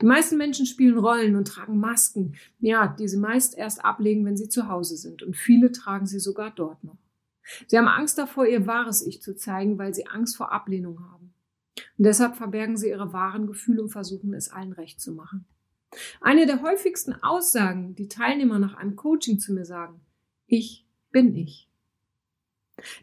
Die 0.00 0.06
meisten 0.06 0.36
Menschen 0.36 0.66
spielen 0.66 0.98
Rollen 0.98 1.34
und 1.34 1.48
tragen 1.48 1.78
Masken, 1.78 2.34
ja, 2.60 2.88
die 2.88 3.08
sie 3.08 3.16
meist 3.16 3.56
erst 3.56 3.84
ablegen, 3.84 4.24
wenn 4.24 4.36
sie 4.36 4.48
zu 4.48 4.68
Hause 4.68 4.96
sind, 4.96 5.22
und 5.22 5.36
viele 5.36 5.72
tragen 5.72 6.06
sie 6.06 6.20
sogar 6.20 6.50
dort 6.50 6.84
noch. 6.84 6.98
Sie 7.66 7.76
haben 7.76 7.88
Angst 7.88 8.18
davor, 8.18 8.46
ihr 8.46 8.66
wahres 8.66 9.04
Ich 9.04 9.22
zu 9.22 9.34
zeigen, 9.34 9.78
weil 9.78 9.94
sie 9.94 10.06
Angst 10.06 10.36
vor 10.36 10.52
Ablehnung 10.52 11.00
haben. 11.00 11.34
Und 11.98 12.06
deshalb 12.06 12.36
verbergen 12.36 12.76
sie 12.76 12.88
ihre 12.88 13.12
wahren 13.12 13.46
Gefühle 13.46 13.82
und 13.82 13.90
versuchen 13.90 14.34
es 14.34 14.50
allen 14.50 14.72
recht 14.72 15.00
zu 15.00 15.12
machen. 15.12 15.46
Eine 16.20 16.46
der 16.46 16.62
häufigsten 16.62 17.14
Aussagen, 17.22 17.94
die 17.94 18.08
Teilnehmer 18.08 18.58
nach 18.58 18.74
einem 18.74 18.96
Coaching 18.96 19.38
zu 19.38 19.52
mir 19.52 19.64
sagen, 19.64 20.00
ich 20.46 20.86
bin 21.10 21.34
ich. 21.36 21.68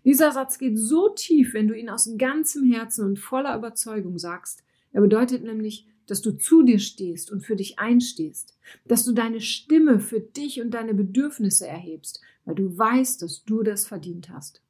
Dieser 0.03 0.31
Satz 0.31 0.57
geht 0.57 0.77
so 0.77 1.09
tief, 1.09 1.53
wenn 1.53 1.67
du 1.67 1.77
ihn 1.77 1.89
aus 1.89 2.09
ganzem 2.17 2.63
Herzen 2.71 3.05
und 3.05 3.19
voller 3.19 3.55
Überzeugung 3.55 4.17
sagst. 4.17 4.63
Er 4.91 5.01
bedeutet 5.01 5.43
nämlich, 5.43 5.87
dass 6.09 6.21
du 6.21 6.31
zu 6.31 6.63
dir 6.63 6.79
stehst 6.79 7.31
und 7.31 7.41
für 7.41 7.55
dich 7.55 7.79
einstehst, 7.79 8.57
dass 8.85 9.05
du 9.05 9.13
deine 9.13 9.41
Stimme 9.41 9.99
für 9.99 10.19
dich 10.19 10.61
und 10.61 10.71
deine 10.71 10.93
Bedürfnisse 10.93 11.67
erhebst, 11.67 12.21
weil 12.45 12.55
du 12.55 12.77
weißt, 12.77 13.21
dass 13.21 13.43
du 13.43 13.63
das 13.63 13.87
verdient 13.87 14.29
hast. 14.29 14.61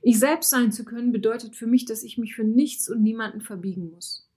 Ich 0.00 0.18
selbst 0.18 0.50
sein 0.50 0.70
zu 0.72 0.84
können 0.84 1.12
bedeutet 1.12 1.56
für 1.56 1.66
mich, 1.66 1.84
dass 1.84 2.02
ich 2.02 2.18
mich 2.18 2.34
für 2.34 2.44
nichts 2.44 2.88
und 2.88 3.02
niemanden 3.02 3.40
verbiegen 3.40 3.90
muss. 3.90 4.28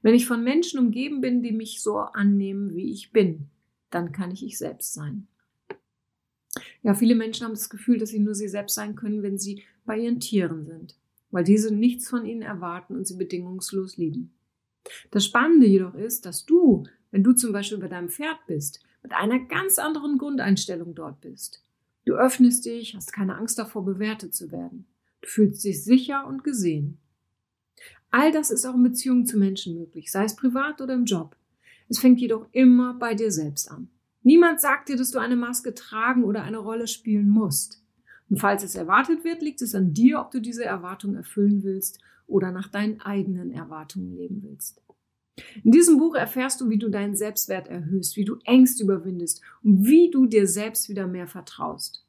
Wenn 0.00 0.14
ich 0.14 0.26
von 0.26 0.44
Menschen 0.44 0.78
umgeben 0.78 1.20
bin, 1.20 1.42
die 1.42 1.52
mich 1.52 1.82
so 1.82 1.98
annehmen, 1.98 2.74
wie 2.74 2.92
ich 2.92 3.12
bin, 3.12 3.48
dann 3.90 4.12
kann 4.12 4.30
ich 4.30 4.44
ich 4.44 4.58
selbst 4.58 4.92
sein. 4.92 5.26
Ja, 6.82 6.94
viele 6.94 7.14
Menschen 7.14 7.44
haben 7.44 7.52
das 7.52 7.70
Gefühl, 7.70 7.98
dass 7.98 8.10
sie 8.10 8.20
nur 8.20 8.34
sie 8.34 8.48
selbst 8.48 8.74
sein 8.74 8.94
können, 8.94 9.22
wenn 9.22 9.38
sie 9.38 9.62
bei 9.84 9.98
ihren 9.98 10.20
Tieren 10.20 10.64
sind, 10.64 10.96
weil 11.30 11.44
diese 11.44 11.74
nichts 11.74 12.08
von 12.08 12.24
ihnen 12.24 12.42
erwarten 12.42 12.96
und 12.96 13.06
sie 13.06 13.16
bedingungslos 13.16 13.96
lieben. 13.96 14.32
Das 15.10 15.24
Spannende 15.24 15.66
jedoch 15.66 15.94
ist, 15.94 16.26
dass 16.26 16.44
du, 16.44 16.84
wenn 17.10 17.24
du 17.24 17.32
zum 17.32 17.52
Beispiel 17.52 17.78
bei 17.78 17.88
deinem 17.88 18.08
Pferd 18.08 18.38
bist, 18.46 18.80
mit 19.02 19.12
einer 19.12 19.38
ganz 19.38 19.78
anderen 19.78 20.18
Grundeinstellung 20.18 20.94
dort 20.94 21.20
bist. 21.20 21.62
Du 22.04 22.14
öffnest 22.14 22.64
dich, 22.64 22.94
hast 22.94 23.12
keine 23.12 23.36
Angst 23.36 23.58
davor, 23.58 23.84
bewertet 23.84 24.34
zu 24.34 24.50
werden. 24.50 24.86
Du 25.20 25.28
fühlst 25.28 25.64
dich 25.64 25.84
sicher 25.84 26.26
und 26.26 26.44
gesehen. 26.44 26.98
All 28.10 28.32
das 28.32 28.50
ist 28.50 28.64
auch 28.64 28.74
in 28.74 28.82
Beziehungen 28.82 29.26
zu 29.26 29.38
Menschen 29.38 29.78
möglich, 29.78 30.10
sei 30.10 30.24
es 30.24 30.36
privat 30.36 30.80
oder 30.80 30.94
im 30.94 31.04
Job. 31.04 31.36
Es 31.88 31.98
fängt 31.98 32.20
jedoch 32.20 32.46
immer 32.52 32.94
bei 32.94 33.14
dir 33.14 33.30
selbst 33.30 33.70
an. 33.70 33.88
Niemand 34.22 34.60
sagt 34.60 34.88
dir, 34.88 34.96
dass 34.96 35.10
du 35.10 35.18
eine 35.18 35.36
Maske 35.36 35.74
tragen 35.74 36.24
oder 36.24 36.42
eine 36.42 36.58
Rolle 36.58 36.86
spielen 36.86 37.28
musst. 37.28 37.82
Und 38.30 38.38
falls 38.38 38.62
es 38.62 38.74
erwartet 38.74 39.24
wird, 39.24 39.42
liegt 39.42 39.62
es 39.62 39.74
an 39.74 39.94
dir, 39.94 40.20
ob 40.20 40.30
du 40.30 40.40
diese 40.40 40.64
Erwartung 40.64 41.14
erfüllen 41.14 41.62
willst 41.62 42.00
oder 42.28 42.52
nach 42.52 42.68
deinen 42.68 43.00
eigenen 43.00 43.50
Erwartungen 43.50 44.16
leben 44.16 44.42
willst. 44.42 44.80
In 45.64 45.70
diesem 45.70 45.98
Buch 45.98 46.14
erfährst 46.14 46.60
du, 46.60 46.68
wie 46.68 46.78
du 46.78 46.88
deinen 46.88 47.16
Selbstwert 47.16 47.68
erhöhst, 47.68 48.16
wie 48.16 48.24
du 48.24 48.36
Ängste 48.44 48.84
überwindest 48.84 49.40
und 49.62 49.84
wie 49.86 50.10
du 50.10 50.26
dir 50.26 50.46
selbst 50.46 50.88
wieder 50.88 51.06
mehr 51.06 51.26
vertraust. 51.26 52.04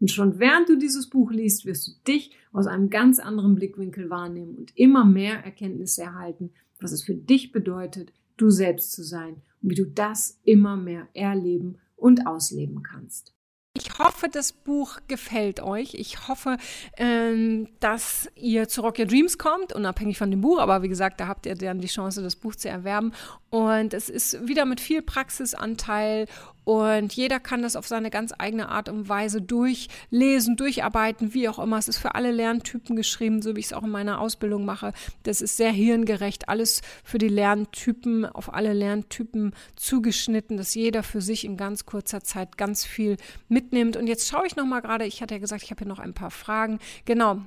Und 0.00 0.10
schon 0.10 0.38
während 0.38 0.68
du 0.68 0.76
dieses 0.76 1.08
Buch 1.08 1.30
liest, 1.30 1.64
wirst 1.64 1.88
du 1.88 1.92
dich 2.06 2.36
aus 2.52 2.66
einem 2.66 2.90
ganz 2.90 3.18
anderen 3.18 3.54
Blickwinkel 3.54 4.10
wahrnehmen 4.10 4.56
und 4.56 4.76
immer 4.76 5.04
mehr 5.04 5.44
Erkenntnisse 5.44 6.02
erhalten, 6.02 6.50
was 6.78 6.92
es 6.92 7.02
für 7.02 7.14
dich 7.14 7.52
bedeutet, 7.52 8.12
du 8.36 8.50
selbst 8.50 8.92
zu 8.92 9.02
sein 9.02 9.36
und 9.62 9.70
wie 9.70 9.74
du 9.74 9.86
das 9.86 10.38
immer 10.44 10.76
mehr 10.76 11.08
erleben 11.14 11.78
und 11.96 12.26
ausleben 12.26 12.82
kannst. 12.82 13.35
Ich 13.76 13.98
hoffe, 13.98 14.28
das 14.30 14.52
Buch 14.52 14.98
gefällt 15.06 15.60
euch. 15.60 15.94
Ich 15.94 16.28
hoffe, 16.28 16.56
ähm, 16.96 17.68
dass 17.80 18.28
ihr 18.34 18.68
zu 18.68 18.80
Rock 18.80 18.98
Your 18.98 19.06
Dreams 19.06 19.36
kommt, 19.36 19.72
unabhängig 19.74 20.16
von 20.16 20.30
dem 20.30 20.40
Buch. 20.40 20.58
Aber 20.58 20.82
wie 20.82 20.88
gesagt, 20.88 21.20
da 21.20 21.28
habt 21.28 21.46
ihr 21.46 21.54
dann 21.54 21.80
die 21.80 21.88
Chance, 21.88 22.22
das 22.22 22.36
Buch 22.36 22.56
zu 22.56 22.68
erwerben. 22.68 23.12
Und 23.50 23.92
es 23.92 24.08
ist 24.08 24.48
wieder 24.48 24.64
mit 24.64 24.80
viel 24.80 25.02
Praxisanteil 25.02 26.26
und 26.66 27.12
jeder 27.12 27.38
kann 27.38 27.62
das 27.62 27.76
auf 27.76 27.86
seine 27.86 28.10
ganz 28.10 28.34
eigene 28.36 28.68
Art 28.70 28.88
und 28.88 29.08
Weise 29.08 29.40
durchlesen, 29.40 30.56
durcharbeiten, 30.56 31.32
wie 31.32 31.48
auch 31.48 31.60
immer. 31.60 31.78
Es 31.78 31.86
ist 31.86 31.98
für 31.98 32.16
alle 32.16 32.32
Lerntypen 32.32 32.96
geschrieben, 32.96 33.40
so 33.40 33.54
wie 33.54 33.60
ich 33.60 33.66
es 33.66 33.72
auch 33.72 33.84
in 33.84 33.90
meiner 33.90 34.20
Ausbildung 34.20 34.64
mache. 34.64 34.92
Das 35.22 35.42
ist 35.42 35.56
sehr 35.56 35.70
hirngerecht, 35.70 36.48
alles 36.48 36.82
für 37.04 37.18
die 37.18 37.28
Lerntypen, 37.28 38.26
auf 38.26 38.52
alle 38.52 38.72
Lerntypen 38.72 39.54
zugeschnitten, 39.76 40.56
dass 40.56 40.74
jeder 40.74 41.04
für 41.04 41.20
sich 41.20 41.44
in 41.44 41.56
ganz 41.56 41.86
kurzer 41.86 42.24
Zeit 42.24 42.58
ganz 42.58 42.84
viel 42.84 43.16
mitnimmt. 43.66 43.96
Und 43.96 44.06
jetzt 44.06 44.28
schaue 44.28 44.46
ich 44.46 44.56
noch 44.56 44.66
mal 44.66 44.80
gerade, 44.80 45.06
ich 45.06 45.22
hatte 45.22 45.34
ja 45.34 45.40
gesagt, 45.40 45.62
ich 45.62 45.70
habe 45.70 45.80
hier 45.80 45.88
noch 45.88 45.98
ein 45.98 46.14
paar 46.14 46.30
Fragen. 46.30 46.78
Genau, 47.04 47.42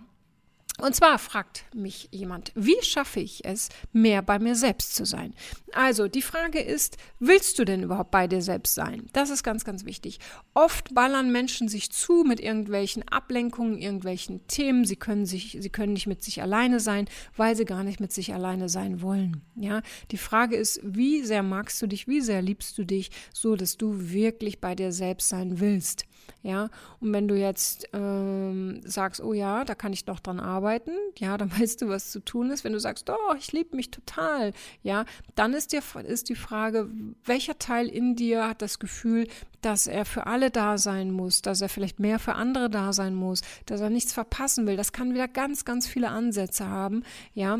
und 0.81 0.95
zwar 0.95 1.19
fragt 1.19 1.65
mich 1.75 2.07
jemand, 2.11 2.53
wie 2.55 2.81
schaffe 2.81 3.19
ich 3.19 3.43
es, 3.43 3.69
mehr 3.91 4.21
bei 4.21 4.39
mir 4.39 4.55
selbst 4.55 4.95
zu 4.95 5.05
sein? 5.05 5.33
Also 5.73 6.07
die 6.07 6.21
Frage 6.21 6.59
ist, 6.59 6.97
willst 7.19 7.59
du 7.59 7.65
denn 7.65 7.83
überhaupt 7.83 8.11
bei 8.11 8.27
dir 8.27 8.41
selbst 8.41 8.75
sein? 8.75 9.07
Das 9.11 9.29
ist 9.29 9.43
ganz, 9.43 9.65
ganz 9.65 9.83
wichtig. 9.85 10.19
Oft 10.53 10.93
ballern 10.93 11.31
Menschen 11.31 11.67
sich 11.67 11.91
zu 11.91 12.23
mit 12.23 12.39
irgendwelchen 12.39 13.05
Ablenkungen, 13.07 13.77
irgendwelchen 13.77 14.47
Themen. 14.47 14.85
Sie 14.85 14.95
können 14.95 15.25
sich, 15.25 15.57
sie 15.59 15.69
können 15.69 15.93
nicht 15.93 16.07
mit 16.07 16.23
sich 16.23 16.41
alleine 16.41 16.79
sein, 16.79 17.09
weil 17.35 17.55
sie 17.57 17.65
gar 17.65 17.83
nicht 17.83 17.99
mit 17.99 18.13
sich 18.13 18.33
alleine 18.33 18.69
sein 18.69 19.01
wollen. 19.01 19.41
Ja, 19.55 19.81
die 20.11 20.17
Frage 20.17 20.55
ist, 20.55 20.79
wie 20.83 21.23
sehr 21.23 21.43
magst 21.43 21.81
du 21.81 21.88
dich, 21.88 22.07
wie 22.07 22.21
sehr 22.21 22.41
liebst 22.41 22.77
du 22.77 22.85
dich, 22.85 23.11
so 23.33 23.57
dass 23.57 23.75
du 23.75 24.11
wirklich 24.11 24.61
bei 24.61 24.75
dir 24.75 24.93
selbst 24.93 25.27
sein 25.27 25.59
willst? 25.59 26.05
Ja, 26.43 26.69
und 27.00 27.13
wenn 27.13 27.27
du 27.27 27.36
jetzt 27.36 27.88
ähm, 27.93 28.81
sagst, 28.83 29.21
oh 29.21 29.33
ja, 29.33 29.65
da 29.65 29.75
kann 29.75 29.93
ich 29.93 30.05
doch 30.05 30.19
dran 30.19 30.39
arbeiten, 30.39 30.91
ja, 31.17 31.38
dann 31.38 31.51
weißt 31.59 31.81
du, 31.81 31.89
was 31.89 32.12
zu 32.12 32.19
tun 32.19 32.51
ist. 32.51 32.63
Wenn 32.63 32.74
du 32.74 32.79
sagst, 32.79 33.09
oh, 33.09 33.36
ich 33.38 33.51
liebe 33.51 33.75
mich 33.75 33.91
total, 33.91 34.53
ja, 34.83 35.05
dann 35.36 35.53
ist, 35.53 35.71
dir, 35.71 35.81
ist 36.03 36.29
die 36.29 36.36
Frage, 36.36 36.89
welcher 37.25 37.57
Teil 37.59 37.88
in 37.88 38.15
dir 38.15 38.48
hat 38.48 38.62
das 38.62 38.79
Gefühl, 38.79 39.27
dass 39.62 39.88
er 39.88 40.05
für 40.05 40.27
alle 40.27 40.51
da 40.51 40.77
sein 40.77 41.12
muss, 41.12 41.41
dass 41.41 41.62
er 41.62 41.69
vielleicht 41.69 42.00
mehr 42.00 42.19
für 42.19 42.36
andere 42.36 42.69
da 42.69 42.93
sein 42.93 43.15
muss, 43.15 43.41
dass 43.65 43.81
er 43.81 43.89
nichts 43.89 44.13
verpassen 44.13 44.67
will. 44.67 44.77
Das 44.77 44.93
kann 44.93 45.13
wieder 45.13 45.27
ganz, 45.27 45.65
ganz 45.65 45.88
viele 45.88 46.09
Ansätze 46.09 46.67
haben, 46.67 47.03
ja. 47.33 47.59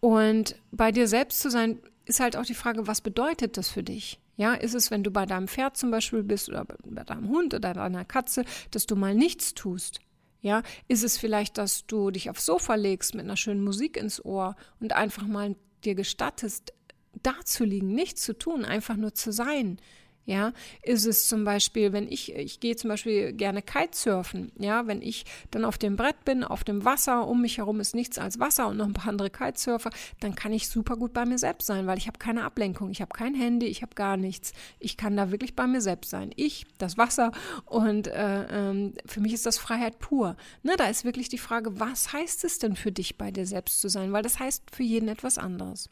Und 0.00 0.56
bei 0.72 0.92
dir 0.92 1.08
selbst 1.08 1.40
zu 1.40 1.50
sein, 1.50 1.78
ist 2.04 2.20
halt 2.20 2.36
auch 2.36 2.44
die 2.44 2.54
Frage, 2.54 2.86
was 2.86 3.00
bedeutet 3.00 3.56
das 3.56 3.70
für 3.70 3.82
dich? 3.82 4.18
Ja, 4.36 4.54
ist 4.54 4.74
es, 4.74 4.90
wenn 4.90 5.04
du 5.04 5.10
bei 5.10 5.26
deinem 5.26 5.48
Pferd 5.48 5.76
zum 5.76 5.90
Beispiel 5.90 6.22
bist 6.22 6.48
oder 6.48 6.64
bei 6.64 7.04
deinem 7.04 7.28
Hund 7.28 7.54
oder 7.54 7.72
deiner 7.72 8.04
Katze, 8.04 8.44
dass 8.70 8.86
du 8.86 8.96
mal 8.96 9.14
nichts 9.14 9.54
tust? 9.54 10.00
Ja, 10.40 10.62
ist 10.88 11.04
es 11.04 11.16
vielleicht, 11.16 11.56
dass 11.56 11.86
du 11.86 12.10
dich 12.10 12.28
aufs 12.28 12.44
Sofa 12.44 12.74
legst 12.74 13.14
mit 13.14 13.24
einer 13.24 13.36
schönen 13.36 13.64
Musik 13.64 13.96
ins 13.96 14.22
Ohr 14.24 14.56
und 14.80 14.92
einfach 14.92 15.26
mal 15.26 15.56
dir 15.84 15.94
gestattest, 15.94 16.74
da 17.22 17.34
zu 17.44 17.64
liegen, 17.64 17.94
nichts 17.94 18.22
zu 18.22 18.36
tun, 18.36 18.64
einfach 18.64 18.96
nur 18.96 19.14
zu 19.14 19.32
sein? 19.32 19.78
Ja, 20.26 20.54
ist 20.82 21.04
es 21.04 21.28
zum 21.28 21.44
Beispiel, 21.44 21.92
wenn 21.92 22.10
ich, 22.10 22.34
ich 22.34 22.58
gehe 22.58 22.76
zum 22.76 22.88
Beispiel 22.88 23.34
gerne 23.34 23.60
Kitesurfen, 23.60 24.52
ja, 24.58 24.86
wenn 24.86 25.02
ich 25.02 25.26
dann 25.50 25.66
auf 25.66 25.76
dem 25.76 25.96
Brett 25.96 26.24
bin, 26.24 26.44
auf 26.44 26.64
dem 26.64 26.86
Wasser, 26.86 27.28
um 27.28 27.42
mich 27.42 27.58
herum 27.58 27.78
ist 27.78 27.94
nichts 27.94 28.18
als 28.18 28.40
Wasser 28.40 28.68
und 28.68 28.78
noch 28.78 28.86
ein 28.86 28.94
paar 28.94 29.10
andere 29.10 29.28
Kitesurfer, 29.28 29.90
dann 30.20 30.34
kann 30.34 30.54
ich 30.54 30.68
super 30.68 30.96
gut 30.96 31.12
bei 31.12 31.26
mir 31.26 31.36
selbst 31.36 31.66
sein, 31.66 31.86
weil 31.86 31.98
ich 31.98 32.06
habe 32.06 32.18
keine 32.18 32.44
Ablenkung, 32.44 32.90
ich 32.90 33.02
habe 33.02 33.12
kein 33.12 33.34
Handy, 33.34 33.66
ich 33.66 33.82
habe 33.82 33.94
gar 33.94 34.16
nichts. 34.16 34.54
Ich 34.78 34.96
kann 34.96 35.14
da 35.14 35.30
wirklich 35.30 35.54
bei 35.54 35.66
mir 35.66 35.82
selbst 35.82 36.08
sein. 36.08 36.30
Ich, 36.36 36.64
das 36.78 36.96
Wasser 36.96 37.30
und 37.66 38.06
äh, 38.06 38.70
ähm, 38.70 38.94
für 39.04 39.20
mich 39.20 39.34
ist 39.34 39.44
das 39.44 39.58
Freiheit 39.58 39.98
pur. 39.98 40.36
Ne, 40.62 40.76
da 40.78 40.86
ist 40.86 41.04
wirklich 41.04 41.28
die 41.28 41.36
Frage, 41.36 41.78
was 41.78 42.14
heißt 42.14 42.44
es 42.44 42.58
denn 42.58 42.76
für 42.76 42.92
dich, 42.92 43.18
bei 43.18 43.30
dir 43.30 43.46
selbst 43.46 43.82
zu 43.82 43.90
sein? 43.90 44.12
Weil 44.12 44.22
das 44.22 44.38
heißt 44.38 44.70
für 44.74 44.84
jeden 44.84 45.08
etwas 45.08 45.36
anderes. 45.36 45.90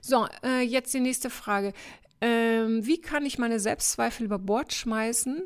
So, 0.00 0.26
äh, 0.44 0.60
jetzt 0.60 0.92
die 0.94 1.00
nächste 1.00 1.30
Frage. 1.30 1.72
Ähm, 2.20 2.86
wie 2.86 3.00
kann 3.00 3.26
ich 3.26 3.38
meine 3.38 3.60
Selbstzweifel 3.60 4.26
über 4.26 4.38
Bord 4.38 4.72
schmeißen? 4.72 5.44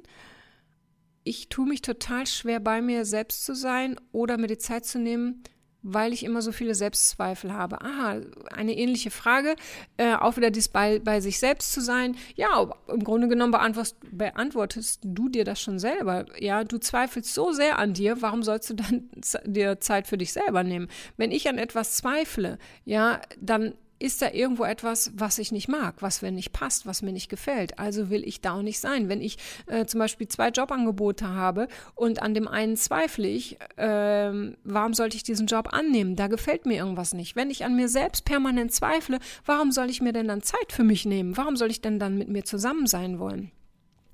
Ich 1.24 1.48
tue 1.48 1.66
mich 1.66 1.82
total 1.82 2.26
schwer, 2.26 2.60
bei 2.60 2.80
mir 2.80 3.04
selbst 3.04 3.44
zu 3.44 3.54
sein 3.54 4.00
oder 4.12 4.38
mir 4.38 4.46
die 4.46 4.58
Zeit 4.58 4.86
zu 4.86 4.98
nehmen, 4.98 5.42
weil 5.82 6.12
ich 6.12 6.24
immer 6.24 6.42
so 6.42 6.52
viele 6.52 6.74
Selbstzweifel 6.74 7.52
habe. 7.52 7.80
Aha, 7.82 8.20
eine 8.52 8.76
ähnliche 8.76 9.10
Frage. 9.10 9.54
Äh, 9.96 10.14
auch 10.14 10.36
wieder 10.36 10.50
dies 10.50 10.68
bei, 10.68 10.98
bei 10.98 11.20
sich 11.20 11.38
selbst 11.38 11.72
zu 11.72 11.80
sein. 11.80 12.16
Ja, 12.34 12.70
im 12.88 13.04
Grunde 13.04 13.28
genommen 13.28 13.52
beantwortest, 13.52 13.96
beantwortest 14.10 15.00
du 15.04 15.28
dir 15.28 15.44
das 15.44 15.60
schon 15.60 15.78
selber. 15.78 16.26
Ja, 16.38 16.64
du 16.64 16.78
zweifelst 16.78 17.32
so 17.32 17.52
sehr 17.52 17.78
an 17.78 17.94
dir, 17.94 18.20
warum 18.22 18.42
sollst 18.42 18.70
du 18.70 18.74
dann 18.74 19.08
dir 19.44 19.80
Zeit 19.80 20.06
für 20.06 20.18
dich 20.18 20.32
selber 20.32 20.64
nehmen? 20.64 20.88
Wenn 21.16 21.30
ich 21.30 21.48
an 21.48 21.58
etwas 21.58 21.96
zweifle, 21.96 22.58
ja, 22.84 23.20
dann 23.40 23.74
ist 23.98 24.22
da 24.22 24.30
irgendwo 24.30 24.64
etwas, 24.64 25.12
was 25.14 25.38
ich 25.38 25.52
nicht 25.52 25.68
mag, 25.68 25.96
was 26.00 26.22
mir 26.22 26.30
nicht 26.30 26.52
passt, 26.52 26.86
was 26.86 27.02
mir 27.02 27.12
nicht 27.12 27.28
gefällt. 27.28 27.78
Also 27.78 28.10
will 28.10 28.26
ich 28.26 28.40
da 28.40 28.54
auch 28.54 28.62
nicht 28.62 28.80
sein. 28.80 29.08
Wenn 29.08 29.20
ich 29.20 29.38
äh, 29.66 29.86
zum 29.86 29.98
Beispiel 29.98 30.28
zwei 30.28 30.48
Jobangebote 30.48 31.28
habe 31.28 31.68
und 31.94 32.22
an 32.22 32.34
dem 32.34 32.48
einen 32.48 32.76
zweifle 32.76 33.26
ich, 33.26 33.58
äh, 33.76 34.54
warum 34.64 34.94
sollte 34.94 35.16
ich 35.16 35.22
diesen 35.22 35.46
Job 35.46 35.72
annehmen? 35.72 36.16
Da 36.16 36.28
gefällt 36.28 36.66
mir 36.66 36.76
irgendwas 36.76 37.12
nicht. 37.12 37.36
Wenn 37.36 37.50
ich 37.50 37.64
an 37.64 37.76
mir 37.76 37.88
selbst 37.88 38.24
permanent 38.24 38.72
zweifle, 38.72 39.18
warum 39.44 39.72
soll 39.72 39.90
ich 39.90 40.00
mir 40.00 40.12
denn 40.12 40.28
dann 40.28 40.42
Zeit 40.42 40.72
für 40.72 40.84
mich 40.84 41.04
nehmen? 41.04 41.36
Warum 41.36 41.56
soll 41.56 41.70
ich 41.70 41.80
denn 41.80 41.98
dann 41.98 42.18
mit 42.18 42.28
mir 42.28 42.44
zusammen 42.44 42.86
sein 42.86 43.18
wollen? 43.18 43.50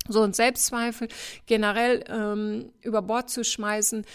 So 0.07 0.21
und 0.21 0.35
Selbstzweifel 0.35 1.07
generell 1.47 2.03
ähm, 2.07 2.71
über 2.81 3.01
Bord 3.01 3.29
zu 3.29 3.43
schmeißen, 3.43 4.05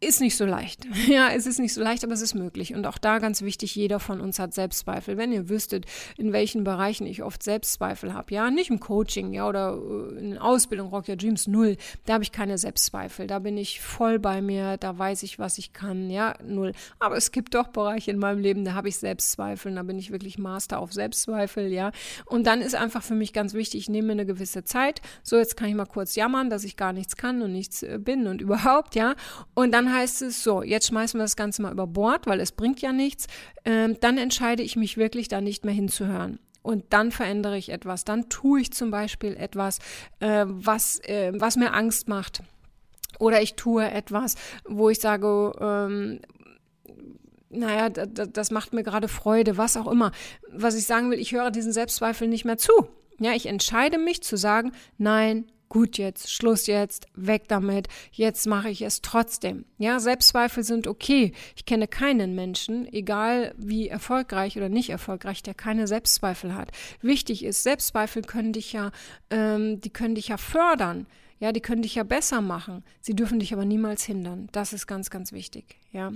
ist 0.00 0.20
nicht 0.20 0.36
so 0.36 0.44
leicht. 0.44 0.86
Ja, 1.08 1.30
es 1.30 1.46
ist 1.46 1.58
nicht 1.58 1.72
so 1.72 1.80
leicht, 1.80 2.04
aber 2.04 2.12
es 2.12 2.20
ist 2.20 2.34
möglich. 2.34 2.74
Und 2.74 2.86
auch 2.86 2.98
da 2.98 3.18
ganz 3.18 3.40
wichtig, 3.40 3.74
jeder 3.74 3.98
von 3.98 4.20
uns 4.20 4.38
hat 4.38 4.52
Selbstzweifel. 4.52 5.16
Wenn 5.16 5.32
ihr 5.32 5.48
wüsstet, 5.48 5.86
in 6.18 6.32
welchen 6.32 6.62
Bereichen 6.64 7.06
ich 7.06 7.22
oft 7.22 7.42
Selbstzweifel 7.42 8.12
habe, 8.12 8.34
ja, 8.34 8.50
nicht 8.50 8.68
im 8.68 8.78
Coaching, 8.78 9.32
ja, 9.32 9.48
oder 9.48 9.78
äh, 9.78 10.18
in 10.18 10.38
Ausbildung, 10.38 10.88
Rock 10.88 11.08
Your 11.08 11.16
Dreams, 11.16 11.46
null, 11.46 11.76
da 12.04 12.14
habe 12.14 12.24
ich 12.24 12.32
keine 12.32 12.58
Selbstzweifel. 12.58 13.26
Da 13.26 13.38
bin 13.38 13.56
ich 13.56 13.80
voll 13.80 14.18
bei 14.18 14.42
mir, 14.42 14.76
da 14.76 14.98
weiß 14.98 15.22
ich, 15.22 15.38
was 15.38 15.56
ich 15.56 15.72
kann, 15.72 16.10
ja, 16.10 16.34
null. 16.44 16.72
Aber 16.98 17.16
es 17.16 17.32
gibt 17.32 17.54
doch 17.54 17.68
Bereiche 17.68 18.10
in 18.10 18.18
meinem 18.18 18.40
Leben, 18.40 18.64
da 18.64 18.74
habe 18.74 18.88
ich 18.88 18.98
Selbstzweifel, 18.98 19.74
da 19.74 19.82
bin 19.82 19.98
ich 19.98 20.12
wirklich 20.12 20.36
Master 20.36 20.78
auf 20.80 20.92
Selbstzweifel, 20.92 21.72
ja. 21.72 21.90
Und 22.26 22.46
dann 22.46 22.60
ist 22.60 22.74
einfach 22.74 23.02
für 23.02 23.14
mich 23.14 23.32
ganz 23.32 23.54
wichtig, 23.54 23.80
ich 23.80 23.88
nehme 23.88 24.08
mir 24.08 24.12
eine 24.12 24.26
gewisse 24.26 24.62
Zeit. 24.64 25.00
So, 25.22 25.36
jetzt 25.38 25.56
kann 25.56 25.68
ich 25.68 25.74
mal 25.74 25.86
kurz 25.86 26.16
jammern, 26.16 26.50
dass 26.50 26.64
ich 26.64 26.76
gar 26.76 26.92
nichts 26.92 27.16
kann 27.16 27.40
und 27.40 27.52
nichts 27.52 27.82
äh, 27.82 27.98
bin 27.98 28.26
und 28.26 28.42
überhaupt, 28.48 28.94
ja. 28.94 29.14
Und 29.54 29.72
dann 29.72 29.87
heißt 29.92 30.22
es 30.22 30.42
so, 30.42 30.62
jetzt 30.62 30.88
schmeißen 30.88 31.18
wir 31.18 31.24
das 31.24 31.36
Ganze 31.36 31.62
mal 31.62 31.72
über 31.72 31.86
Bord, 31.86 32.26
weil 32.26 32.40
es 32.40 32.52
bringt 32.52 32.80
ja 32.80 32.92
nichts. 32.92 33.26
Ähm, 33.64 33.96
dann 34.00 34.18
entscheide 34.18 34.62
ich 34.62 34.76
mich 34.76 34.96
wirklich, 34.96 35.28
da 35.28 35.40
nicht 35.40 35.64
mehr 35.64 35.74
hinzuhören. 35.74 36.38
Und 36.62 36.84
dann 36.90 37.12
verändere 37.12 37.56
ich 37.56 37.70
etwas. 37.70 38.04
Dann 38.04 38.28
tue 38.28 38.60
ich 38.60 38.72
zum 38.72 38.90
Beispiel 38.90 39.36
etwas, 39.36 39.78
äh, 40.20 40.44
was, 40.46 41.00
äh, 41.04 41.32
was 41.34 41.56
mir 41.56 41.72
Angst 41.72 42.08
macht. 42.08 42.42
Oder 43.18 43.42
ich 43.42 43.54
tue 43.54 43.90
etwas, 43.90 44.34
wo 44.64 44.90
ich 44.90 45.00
sage, 45.00 45.52
ähm, 45.60 46.20
naja, 47.50 47.88
das 47.88 48.50
macht 48.50 48.74
mir 48.74 48.82
gerade 48.82 49.08
Freude, 49.08 49.56
was 49.56 49.76
auch 49.76 49.86
immer. 49.86 50.12
Was 50.52 50.74
ich 50.74 50.84
sagen 50.84 51.10
will, 51.10 51.18
ich 51.18 51.32
höre 51.32 51.50
diesen 51.50 51.72
Selbstzweifel 51.72 52.28
nicht 52.28 52.44
mehr 52.44 52.58
zu. 52.58 52.72
Ja, 53.18 53.32
ich 53.32 53.46
entscheide 53.46 53.98
mich 53.98 54.22
zu 54.22 54.36
sagen, 54.36 54.72
nein, 54.98 55.50
gut 55.68 55.98
jetzt, 55.98 56.32
Schluss 56.32 56.66
jetzt, 56.66 57.06
weg 57.14 57.44
damit, 57.48 57.88
jetzt 58.12 58.46
mache 58.46 58.70
ich 58.70 58.82
es 58.82 59.02
trotzdem. 59.02 59.64
Ja, 59.78 60.00
Selbstzweifel 60.00 60.64
sind 60.64 60.86
okay. 60.86 61.32
Ich 61.56 61.64
kenne 61.64 61.88
keinen 61.88 62.34
Menschen, 62.34 62.92
egal 62.92 63.54
wie 63.56 63.88
erfolgreich 63.88 64.56
oder 64.56 64.68
nicht 64.68 64.90
erfolgreich, 64.90 65.42
der 65.42 65.54
keine 65.54 65.86
Selbstzweifel 65.86 66.54
hat. 66.54 66.72
Wichtig 67.02 67.44
ist, 67.44 67.62
Selbstzweifel 67.62 68.22
können 68.22 68.52
dich 68.52 68.72
ja, 68.72 68.90
ähm, 69.30 69.80
die 69.80 69.90
können 69.90 70.14
dich 70.14 70.28
ja 70.28 70.36
fördern. 70.36 71.06
Ja, 71.40 71.52
die 71.52 71.60
können 71.60 71.82
dich 71.82 71.94
ja 71.94 72.02
besser 72.02 72.40
machen. 72.40 72.84
Sie 73.00 73.14
dürfen 73.14 73.38
dich 73.38 73.52
aber 73.52 73.64
niemals 73.64 74.02
hindern. 74.02 74.48
Das 74.50 74.72
ist 74.72 74.88
ganz, 74.88 75.08
ganz 75.08 75.32
wichtig. 75.32 75.76
Ja. 75.92 76.12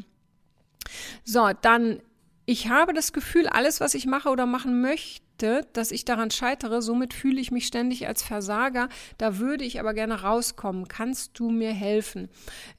So, 1.24 1.50
dann, 1.60 2.00
ich 2.44 2.68
habe 2.68 2.92
das 2.92 3.12
Gefühl, 3.12 3.46
alles, 3.46 3.80
was 3.80 3.94
ich 3.94 4.06
mache 4.06 4.30
oder 4.30 4.46
machen 4.46 4.80
möchte, 4.80 5.22
möchte, 5.32 5.66
dass 5.72 5.90
ich 5.90 6.04
daran 6.04 6.30
scheitere, 6.30 6.82
somit 6.82 7.14
fühle 7.14 7.40
ich 7.40 7.50
mich 7.50 7.66
ständig 7.66 8.06
als 8.06 8.22
Versager. 8.22 8.88
Da 9.18 9.38
würde 9.38 9.64
ich 9.64 9.80
aber 9.80 9.94
gerne 9.94 10.22
rauskommen. 10.22 10.88
Kannst 10.88 11.38
du 11.38 11.50
mir 11.50 11.72
helfen? 11.72 12.28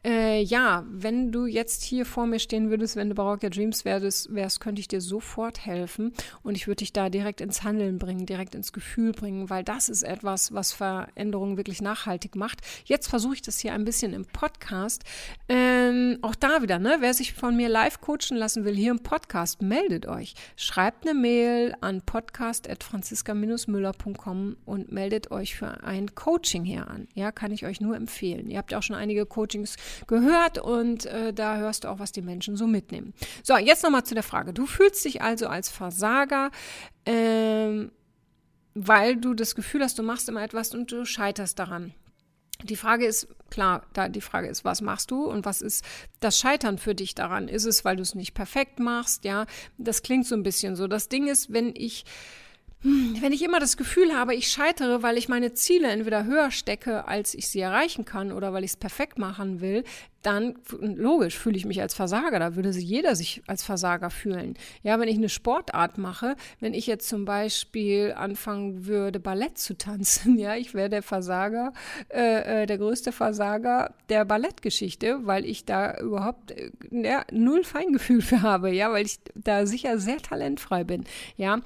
Äh, 0.05 0.41
ja, 0.41 0.86
wenn 0.89 1.31
du 1.31 1.45
jetzt 1.45 1.83
hier 1.83 2.05
vor 2.05 2.25
mir 2.25 2.39
stehen 2.39 2.69
würdest, 2.69 2.95
wenn 2.95 3.10
du 3.10 3.15
Baroque 3.15 3.50
Dreams 3.50 3.86
wärst, 3.86 4.33
wärst, 4.33 4.60
könnte 4.60 4.79
ich 4.79 4.88
dir 4.88 5.01
sofort 5.01 5.65
helfen 5.65 6.13
und 6.43 6.55
ich 6.55 6.67
würde 6.67 6.77
dich 6.77 6.93
da 6.93 7.10
direkt 7.10 7.41
ins 7.41 7.63
Handeln 7.63 7.98
bringen, 8.00 8.25
direkt 8.25 8.55
ins 8.55 8.74
Gefühl 8.74 9.12
bringen, 9.12 9.50
weil 9.50 9.63
das 9.63 9.89
ist 9.89 10.03
etwas, 10.03 10.53
was 10.53 10.74
Veränderungen 10.74 11.57
wirklich 11.57 11.81
nachhaltig 11.81 12.36
macht. 12.36 12.60
Jetzt 12.86 13.07
versuche 13.07 13.36
ich 13.36 13.41
das 13.41 13.60
hier 13.60 13.74
ein 13.74 13.86
bisschen 13.86 14.13
im 14.13 14.25
Podcast. 14.25 15.03
Ähm, 15.50 16.19
auch 16.22 16.36
da 16.36 16.62
wieder, 16.62 16.79
ne? 16.79 16.98
Wer 17.00 17.13
sich 17.13 17.33
von 17.33 17.55
mir 17.55 17.69
live 17.69 18.00
coachen 18.01 18.38
lassen 18.38 18.65
will, 18.65 18.75
hier 18.75 18.91
im 18.91 19.00
Podcast, 19.00 19.62
meldet 19.62 20.05
euch. 20.05 20.33
Schreibt 20.55 21.07
eine 21.07 21.13
Mail 21.13 21.75
an 21.81 22.01
podcast 22.01 22.42
podcast.franziska-müller.com 22.43 24.57
und 24.65 24.91
meldet 24.91 25.31
euch 25.31 25.55
für 25.55 25.81
ein 25.83 26.13
Coaching 26.13 26.65
hier 26.65 26.89
an. 26.89 27.07
Ja, 27.13 27.31
kann 27.31 27.53
ich 27.53 27.65
euch 27.65 27.79
nur 27.79 27.95
empfehlen. 27.95 28.50
Ihr 28.50 28.57
habt 28.57 28.73
ja 28.73 28.79
auch 28.79 28.83
schon 28.83 28.97
einige 28.97 29.25
Coachings 29.25 29.77
gehört 30.07 30.57
und 30.57 31.05
äh, 31.05 31.31
da 31.33 31.55
hörst 31.57 31.85
du 31.85 31.88
auch, 31.88 32.00
was 32.00 32.12
die 32.12 32.21
Menschen 32.21 32.57
so 32.57 32.67
mitnehmen. 32.67 33.13
So, 33.43 33.55
jetzt 33.57 33.81
nochmal 33.83 34.03
zu 34.03 34.13
der 34.13 34.23
Frage. 34.23 34.51
Du 34.53 34.65
fühlst 34.65 35.05
dich 35.05 35.21
also 35.21 35.47
als 35.47 35.69
Versager, 35.69 36.51
ähm, 37.05 37.93
weil 38.73 39.15
du 39.15 39.33
das 39.33 39.55
Gefühl 39.55 39.81
hast, 39.81 39.97
du 39.97 40.03
machst 40.03 40.27
immer 40.27 40.43
etwas 40.43 40.75
und 40.75 40.91
du 40.91 41.05
scheiterst 41.05 41.57
daran. 41.59 41.93
Die 42.63 42.75
Frage 42.75 43.05
ist, 43.05 43.27
klar, 43.50 43.86
da 43.93 44.10
die 44.10 44.22
Frage 44.22 44.48
ist, 44.48 44.65
was 44.65 44.82
machst 44.82 45.12
du 45.12 45.25
und 45.25 45.46
was 45.46 45.62
ist 45.62 45.84
das 46.20 46.39
Scheitern 46.39 46.77
für 46.77 46.96
dich 46.96 47.13
daran? 47.13 47.48
Ist 47.48 47.65
es, 47.65 47.86
weil 47.86 47.98
du 47.98 48.01
es 48.01 48.15
nicht 48.15 48.34
perfekt 48.34 48.79
machst? 48.79 49.25
Ja, 49.25 49.46
das 49.77 50.01
klingt 50.01 50.25
so 50.25 50.36
ein 50.36 50.43
bisschen 50.43 50.75
so. 50.75 50.88
Das 50.88 51.10
Ding 51.10 51.27
ist, 51.27 51.51
wenn 51.51 51.74
ich 51.75 52.05
wenn 52.84 53.32
ich 53.32 53.42
immer 53.42 53.60
das 53.60 53.78
Gefühl 53.78 54.13
habe, 54.13 54.36
ich 54.36 54.50
scheitere, 54.50 55.02
weil 55.02 55.18
ich 55.18 55.30
meine 55.30 55.54
Ziele 55.54 55.90
entweder 55.90 56.25
höher 56.25 56.52
stecke, 56.52 57.08
als 57.08 57.34
ich 57.34 57.48
sie 57.48 57.62
erreichen 57.62 58.04
kann, 58.04 58.32
oder 58.32 58.52
weil 58.52 58.63
ich 58.63 58.72
es 58.72 58.78
perfekt 58.78 59.18
machen 59.18 59.62
will, 59.62 59.84
dann 60.22 60.56
logisch 60.80 61.38
fühle 61.38 61.58
ich 61.58 61.66
mich 61.66 61.82
als 61.82 61.94
Versager. 61.94 62.40
Da 62.40 62.56
würde 62.56 62.74
sich 62.74 62.86
jeder 62.86 63.16
sich 63.16 63.44
als 63.48 63.63
Versager 63.63 64.10
fühlen. 64.10 64.56
Ja, 64.82 65.00
wenn 65.00 65.10
ich 65.10 65.18
eine 65.18 65.30
Sportart 65.30 65.98
mache, 65.98 66.36
wenn 66.60 66.74
ich 66.74 66.88
jetzt 66.88 67.08
zum 67.08 67.25
Beispiel 67.25 68.13
anfangen 68.16 68.86
würde, 68.86 69.19
Ballett 69.19 69.58
zu 69.58 69.78
tanzen, 69.78 70.38
ja, 70.39 70.56
ich 70.56 70.74
wäre 70.74 70.89
der 70.89 71.04
Versager, 71.04 71.74
äh, 72.10 72.63
äh 72.63 72.65
der 72.65 72.78
größte 72.78 73.12
Versager 73.12 73.93
der 74.10 74.26
Ballettgeschichte, 74.26 75.19
weil 75.24 75.46
ich 75.46 75.65
da 75.65 75.98
überhaupt 76.00 76.52
äh, 76.52 76.72
ja, 76.91 77.26
null 77.32 77.63
Feingefühl 77.63 78.22
für 78.22 78.41
habe, 78.41 78.72
ja, 78.72 78.91
weil 78.91 79.06
ich 79.06 79.19
da 79.36 79.65
sicher 79.65 80.00
sehr 80.00 80.17
talentfrei 80.17 80.84
bin. 80.84 81.04
Ja, 81.36 81.60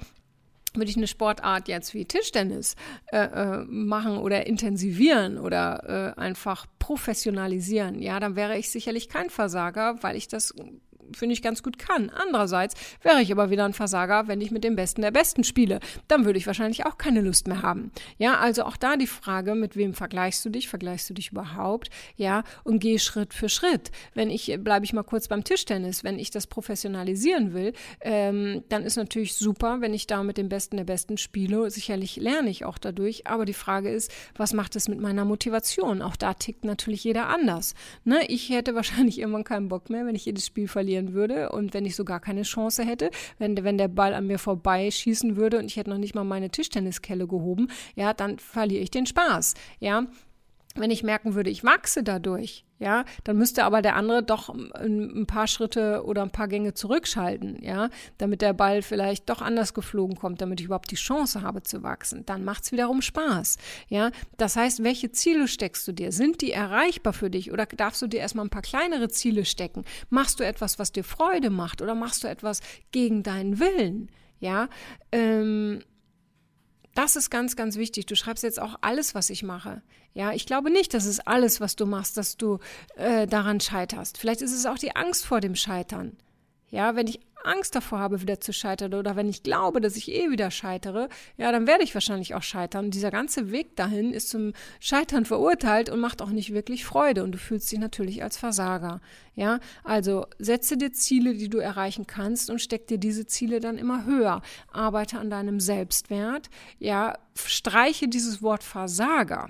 würde 0.78 0.90
ich 0.90 0.96
eine 0.96 1.06
Sportart 1.06 1.68
jetzt 1.68 1.94
wie 1.94 2.04
Tischtennis 2.04 2.76
äh, 3.12 3.18
äh, 3.18 3.64
machen 3.66 4.18
oder 4.18 4.46
intensivieren 4.46 5.38
oder 5.38 6.14
äh, 6.16 6.20
einfach 6.20 6.66
professionalisieren, 6.78 8.00
ja, 8.00 8.18
dann 8.20 8.36
wäre 8.36 8.56
ich 8.56 8.70
sicherlich 8.70 9.08
kein 9.08 9.30
Versager, 9.30 9.96
weil 10.02 10.16
ich 10.16 10.28
das 10.28 10.54
finde 11.14 11.32
ich, 11.34 11.42
ganz 11.42 11.62
gut 11.62 11.78
kann. 11.78 12.10
Andererseits 12.10 12.74
wäre 13.02 13.22
ich 13.22 13.32
aber 13.32 13.50
wieder 13.50 13.64
ein 13.64 13.72
Versager, 13.72 14.28
wenn 14.28 14.40
ich 14.40 14.50
mit 14.50 14.64
dem 14.64 14.76
Besten 14.76 15.02
der 15.02 15.10
Besten 15.10 15.44
spiele. 15.44 15.80
Dann 16.08 16.24
würde 16.24 16.38
ich 16.38 16.46
wahrscheinlich 16.46 16.86
auch 16.86 16.98
keine 16.98 17.20
Lust 17.20 17.48
mehr 17.48 17.62
haben. 17.62 17.90
Ja, 18.18 18.38
also 18.38 18.64
auch 18.64 18.76
da 18.76 18.96
die 18.96 19.06
Frage, 19.06 19.54
mit 19.54 19.76
wem 19.76 19.94
vergleichst 19.94 20.44
du 20.44 20.50
dich? 20.50 20.68
Vergleichst 20.68 21.08
du 21.10 21.14
dich 21.14 21.32
überhaupt? 21.32 21.90
Ja, 22.16 22.44
und 22.64 22.78
geh 22.80 22.98
Schritt 22.98 23.34
für 23.34 23.48
Schritt. 23.48 23.90
Wenn 24.14 24.30
ich, 24.30 24.56
bleibe 24.60 24.84
ich 24.84 24.92
mal 24.92 25.02
kurz 25.02 25.28
beim 25.28 25.44
Tischtennis, 25.44 26.04
wenn 26.04 26.18
ich 26.18 26.30
das 26.30 26.46
professionalisieren 26.46 27.54
will, 27.54 27.72
ähm, 28.00 28.64
dann 28.68 28.84
ist 28.84 28.96
natürlich 28.96 29.34
super, 29.34 29.80
wenn 29.80 29.94
ich 29.94 30.06
da 30.06 30.22
mit 30.22 30.38
dem 30.38 30.48
Besten 30.48 30.76
der 30.76 30.84
Besten 30.84 31.18
spiele. 31.18 31.70
Sicherlich 31.70 32.16
lerne 32.16 32.50
ich 32.50 32.64
auch 32.64 32.78
dadurch. 32.78 33.26
Aber 33.26 33.44
die 33.44 33.54
Frage 33.54 33.90
ist, 33.90 34.12
was 34.36 34.52
macht 34.52 34.76
es 34.76 34.88
mit 34.88 35.00
meiner 35.00 35.24
Motivation? 35.24 36.02
Auch 36.02 36.16
da 36.16 36.34
tickt 36.34 36.64
natürlich 36.64 37.04
jeder 37.04 37.28
anders. 37.28 37.74
Ne? 38.04 38.26
Ich 38.28 38.50
hätte 38.50 38.74
wahrscheinlich 38.74 39.18
irgendwann 39.18 39.44
keinen 39.44 39.68
Bock 39.68 39.90
mehr, 39.90 40.06
wenn 40.06 40.14
ich 40.14 40.24
jedes 40.24 40.46
Spiel 40.46 40.68
verliere 40.68 40.97
verlieren 40.98 41.14
würde 41.14 41.50
und 41.50 41.74
wenn 41.74 41.84
ich 41.84 41.96
sogar 41.96 42.20
keine 42.20 42.42
Chance 42.42 42.84
hätte, 42.84 43.10
wenn, 43.38 43.62
wenn 43.64 43.78
der 43.78 43.88
Ball 43.88 44.14
an 44.14 44.26
mir 44.26 44.38
vorbei 44.38 44.90
schießen 44.90 45.36
würde 45.36 45.58
und 45.58 45.66
ich 45.66 45.76
hätte 45.76 45.90
noch 45.90 45.98
nicht 45.98 46.14
mal 46.14 46.24
meine 46.24 46.50
Tischtenniskelle 46.50 47.26
gehoben, 47.26 47.68
ja, 47.94 48.12
dann 48.12 48.38
verliere 48.38 48.82
ich 48.82 48.90
den 48.90 49.06
Spaß, 49.06 49.54
ja. 49.80 50.06
Wenn 50.80 50.90
ich 50.90 51.02
merken 51.02 51.34
würde, 51.34 51.50
ich 51.50 51.64
wachse 51.64 52.02
dadurch, 52.02 52.64
ja, 52.78 53.04
dann 53.24 53.36
müsste 53.36 53.64
aber 53.64 53.82
der 53.82 53.96
andere 53.96 54.22
doch 54.22 54.48
ein, 54.48 55.26
paar 55.26 55.48
Schritte 55.48 56.04
oder 56.04 56.22
ein 56.22 56.30
paar 56.30 56.46
Gänge 56.46 56.74
zurückschalten, 56.74 57.60
ja, 57.62 57.90
damit 58.18 58.40
der 58.40 58.52
Ball 58.52 58.82
vielleicht 58.82 59.28
doch 59.28 59.42
anders 59.42 59.74
geflogen 59.74 60.16
kommt, 60.16 60.40
damit 60.40 60.60
ich 60.60 60.66
überhaupt 60.66 60.90
die 60.90 60.96
Chance 60.96 61.42
habe 61.42 61.62
zu 61.62 61.82
wachsen. 61.82 62.24
Dann 62.26 62.44
macht 62.44 62.64
es 62.64 62.72
wiederum 62.72 63.02
Spaß, 63.02 63.58
ja. 63.88 64.10
Das 64.36 64.56
heißt, 64.56 64.84
welche 64.84 65.10
Ziele 65.10 65.48
steckst 65.48 65.88
du 65.88 65.92
dir? 65.92 66.12
Sind 66.12 66.40
die 66.40 66.52
erreichbar 66.52 67.12
für 67.12 67.30
dich 67.30 67.52
oder 67.52 67.66
darfst 67.66 68.00
du 68.02 68.06
dir 68.06 68.20
erstmal 68.20 68.46
ein 68.46 68.50
paar 68.50 68.62
kleinere 68.62 69.08
Ziele 69.08 69.44
stecken? 69.44 69.84
Machst 70.08 70.38
du 70.38 70.44
etwas, 70.44 70.78
was 70.78 70.92
dir 70.92 71.04
Freude 71.04 71.50
macht 71.50 71.82
oder 71.82 71.94
machst 71.94 72.22
du 72.22 72.28
etwas 72.28 72.60
gegen 72.92 73.22
deinen 73.22 73.58
Willen? 73.58 74.08
Ja, 74.40 74.68
ähm, 75.10 75.82
das 76.98 77.14
ist 77.14 77.30
ganz, 77.30 77.54
ganz 77.54 77.76
wichtig. 77.76 78.06
Du 78.06 78.16
schreibst 78.16 78.42
jetzt 78.42 78.60
auch 78.60 78.74
alles, 78.80 79.14
was 79.14 79.30
ich 79.30 79.44
mache. 79.44 79.82
Ja, 80.14 80.32
ich 80.32 80.46
glaube 80.46 80.68
nicht, 80.68 80.94
dass 80.94 81.04
es 81.04 81.20
alles, 81.20 81.60
was 81.60 81.76
du 81.76 81.86
machst, 81.86 82.16
dass 82.16 82.36
du 82.36 82.58
äh, 82.96 83.28
daran 83.28 83.60
scheiterst. 83.60 84.18
Vielleicht 84.18 84.42
ist 84.42 84.52
es 84.52 84.66
auch 84.66 84.78
die 84.78 84.96
Angst 84.96 85.24
vor 85.24 85.40
dem 85.40 85.54
Scheitern. 85.54 86.16
Ja, 86.70 86.96
wenn 86.96 87.06
ich 87.06 87.20
Angst 87.48 87.74
davor 87.74 87.98
habe, 87.98 88.20
wieder 88.20 88.40
zu 88.40 88.52
scheitern 88.52 88.94
oder 88.94 89.16
wenn 89.16 89.28
ich 89.28 89.42
glaube, 89.42 89.80
dass 89.80 89.96
ich 89.96 90.12
eh 90.12 90.30
wieder 90.30 90.50
scheitere, 90.50 91.08
ja, 91.36 91.50
dann 91.50 91.66
werde 91.66 91.84
ich 91.84 91.94
wahrscheinlich 91.94 92.34
auch 92.34 92.42
scheitern. 92.42 92.90
dieser 92.90 93.10
ganze 93.10 93.50
Weg 93.50 93.76
dahin 93.76 94.12
ist 94.12 94.30
zum 94.30 94.52
Scheitern 94.80 95.24
verurteilt 95.24 95.90
und 95.90 96.00
macht 96.00 96.22
auch 96.22 96.30
nicht 96.30 96.52
wirklich 96.52 96.84
Freude 96.84 97.24
und 97.24 97.32
du 97.32 97.38
fühlst 97.38 97.70
dich 97.72 97.78
natürlich 97.78 98.22
als 98.22 98.36
Versager. 98.36 99.00
Ja, 99.34 99.60
also 99.84 100.26
setze 100.38 100.76
dir 100.76 100.92
Ziele, 100.92 101.34
die 101.34 101.48
du 101.48 101.58
erreichen 101.58 102.06
kannst 102.06 102.50
und 102.50 102.60
steck 102.60 102.86
dir 102.86 102.98
diese 102.98 103.26
Ziele 103.26 103.60
dann 103.60 103.78
immer 103.78 104.04
höher. 104.04 104.42
Arbeite 104.72 105.18
an 105.18 105.30
deinem 105.30 105.60
Selbstwert. 105.60 106.50
Ja, 106.78 107.18
streiche 107.34 108.08
dieses 108.08 108.42
Wort 108.42 108.64
Versager 108.64 109.48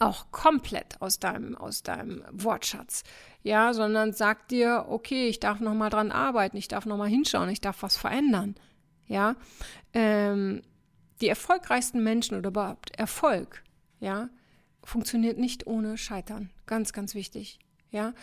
auch 0.00 0.30
komplett 0.30 1.00
aus 1.00 1.18
deinem, 1.18 1.56
aus 1.56 1.82
deinem 1.82 2.24
Wortschatz. 2.30 3.02
Ja, 3.42 3.74
sondern 3.74 4.12
sag 4.12 4.48
dir, 4.48 4.86
okay, 4.88 5.28
ich 5.28 5.40
darf 5.40 5.60
noch 5.60 5.74
mal 5.74 5.90
dran 5.90 6.12
arbeiten, 6.12 6.56
ich 6.56 6.68
darf 6.68 6.86
noch 6.86 6.96
mal 6.96 7.08
hinschauen, 7.08 7.50
ich 7.50 7.60
darf 7.60 7.82
was 7.82 7.96
verändern. 7.96 8.54
Ja, 9.06 9.36
ähm, 9.92 10.62
die 11.20 11.28
erfolgreichsten 11.28 12.02
Menschen 12.02 12.38
oder 12.38 12.48
überhaupt 12.48 12.96
Erfolg, 12.96 13.62
ja, 14.00 14.28
funktioniert 14.84 15.38
nicht 15.38 15.66
ohne 15.66 15.98
Scheitern. 15.98 16.50
Ganz, 16.66 16.92
ganz 16.92 17.14
wichtig. 17.14 17.58
Ja, 17.90 18.14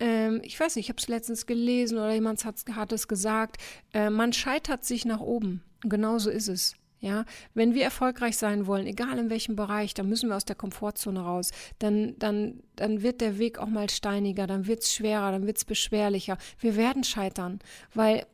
ähm, 0.00 0.40
ich 0.44 0.58
weiß 0.58 0.76
nicht, 0.76 0.86
ich 0.86 0.90
habe 0.90 1.00
es 1.00 1.08
letztens 1.08 1.46
gelesen 1.46 1.98
oder 1.98 2.12
jemand 2.12 2.44
hat, 2.44 2.56
hat 2.72 2.92
es 2.92 3.08
gesagt, 3.08 3.60
äh, 3.92 4.10
man 4.10 4.32
scheitert 4.32 4.84
sich 4.84 5.04
nach 5.04 5.20
oben. 5.20 5.62
Genauso 5.82 6.30
ist 6.30 6.48
es. 6.48 6.76
Ja, 7.00 7.24
wenn 7.54 7.74
wir 7.74 7.84
erfolgreich 7.84 8.36
sein 8.36 8.66
wollen, 8.66 8.86
egal 8.86 9.18
in 9.18 9.30
welchem 9.30 9.54
Bereich, 9.54 9.94
dann 9.94 10.08
müssen 10.08 10.28
wir 10.28 10.36
aus 10.36 10.44
der 10.44 10.56
Komfortzone 10.56 11.20
raus. 11.20 11.52
Dann, 11.78 12.18
dann, 12.18 12.60
dann 12.74 13.02
wird 13.02 13.20
der 13.20 13.38
Weg 13.38 13.58
auch 13.58 13.68
mal 13.68 13.88
steiniger, 13.88 14.48
dann 14.48 14.66
wird 14.66 14.82
es 14.82 14.92
schwerer, 14.92 15.30
dann 15.30 15.46
wird 15.46 15.58
es 15.58 15.64
beschwerlicher. 15.64 16.38
Wir 16.58 16.74
werden 16.76 17.04
scheitern, 17.04 17.60
weil 17.94 18.26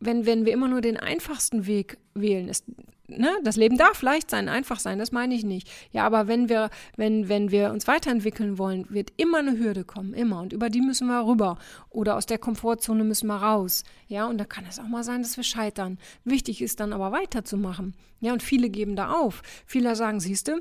wenn, 0.00 0.26
wenn 0.26 0.44
wir 0.44 0.52
immer 0.52 0.68
nur 0.68 0.80
den 0.80 0.96
einfachsten 0.96 1.66
Weg 1.66 1.98
wählen, 2.14 2.48
ist, 2.48 2.64
ne, 3.06 3.30
das 3.44 3.56
Leben 3.56 3.76
darf 3.76 4.02
leicht 4.02 4.30
sein, 4.30 4.48
einfach 4.48 4.80
sein, 4.80 4.98
das 4.98 5.12
meine 5.12 5.34
ich 5.34 5.44
nicht. 5.44 5.70
Ja, 5.92 6.06
aber 6.06 6.26
wenn 6.26 6.48
wir, 6.48 6.70
wenn, 6.96 7.28
wenn 7.28 7.50
wir 7.50 7.70
uns 7.70 7.86
weiterentwickeln 7.86 8.58
wollen, 8.58 8.86
wird 8.88 9.12
immer 9.16 9.38
eine 9.38 9.58
Hürde 9.58 9.84
kommen, 9.84 10.14
immer. 10.14 10.40
Und 10.40 10.52
über 10.52 10.70
die 10.70 10.80
müssen 10.80 11.06
wir 11.06 11.26
rüber. 11.26 11.58
Oder 11.90 12.16
aus 12.16 12.26
der 12.26 12.38
Komfortzone 12.38 13.04
müssen 13.04 13.26
wir 13.26 13.36
raus. 13.36 13.84
Ja, 14.08 14.26
und 14.26 14.38
da 14.38 14.44
kann 14.44 14.64
es 14.68 14.78
auch 14.78 14.88
mal 14.88 15.04
sein, 15.04 15.22
dass 15.22 15.36
wir 15.36 15.44
scheitern. 15.44 15.98
Wichtig 16.24 16.62
ist 16.62 16.80
dann 16.80 16.92
aber 16.92 17.12
weiterzumachen. 17.12 17.94
Ja, 18.20 18.32
und 18.32 18.42
viele 18.42 18.70
geben 18.70 18.96
da 18.96 19.12
auf. 19.12 19.42
Viele 19.66 19.94
sagen, 19.96 20.20
siehst 20.20 20.48
du, 20.48 20.60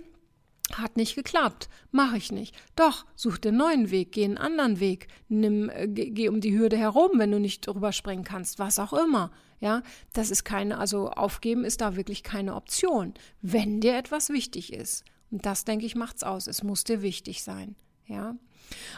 hat 0.74 0.98
nicht 0.98 1.16
geklappt. 1.16 1.70
Mache 1.92 2.18
ich 2.18 2.32
nicht. 2.32 2.56
Doch, 2.76 3.06
such 3.16 3.38
den 3.38 3.58
neuen 3.58 3.92
Weg, 3.92 4.12
geh 4.12 4.26
einen 4.26 4.38
anderen 4.38 4.80
Weg. 4.80 5.08
Nimm, 5.28 5.70
äh, 5.70 5.88
geh, 5.88 6.30
um 6.30 6.42
die 6.42 6.58
Hürde 6.58 6.78
herum, 6.78 7.12
wenn 7.16 7.32
du 7.32 7.40
nicht 7.40 7.66
drüber 7.66 7.92
springen 7.92 8.24
kannst, 8.24 8.60
was 8.60 8.80
auch 8.80 8.94
immer. 8.94 9.32
Ja, 9.60 9.84
das 10.14 10.32
ist 10.32 10.46
keine, 10.46 10.78
also 10.78 11.10
aufgeben 11.10 11.66
ist 11.66 11.82
da 11.82 11.96
wirklich 11.96 12.24
keine 12.24 12.56
Option, 12.56 13.14
wenn 13.42 13.82
dir 13.82 13.98
etwas 13.98 14.30
wichtig 14.30 14.72
ist. 14.72 15.04
Und 15.32 15.46
das, 15.46 15.66
denke 15.66 15.86
ich, 15.86 15.96
macht's 15.96 16.24
aus. 16.24 16.48
Es 16.48 16.64
muss 16.64 16.84
dir 16.84 17.02
wichtig 17.02 17.44
sein. 17.44 17.76
Ja. 18.06 18.36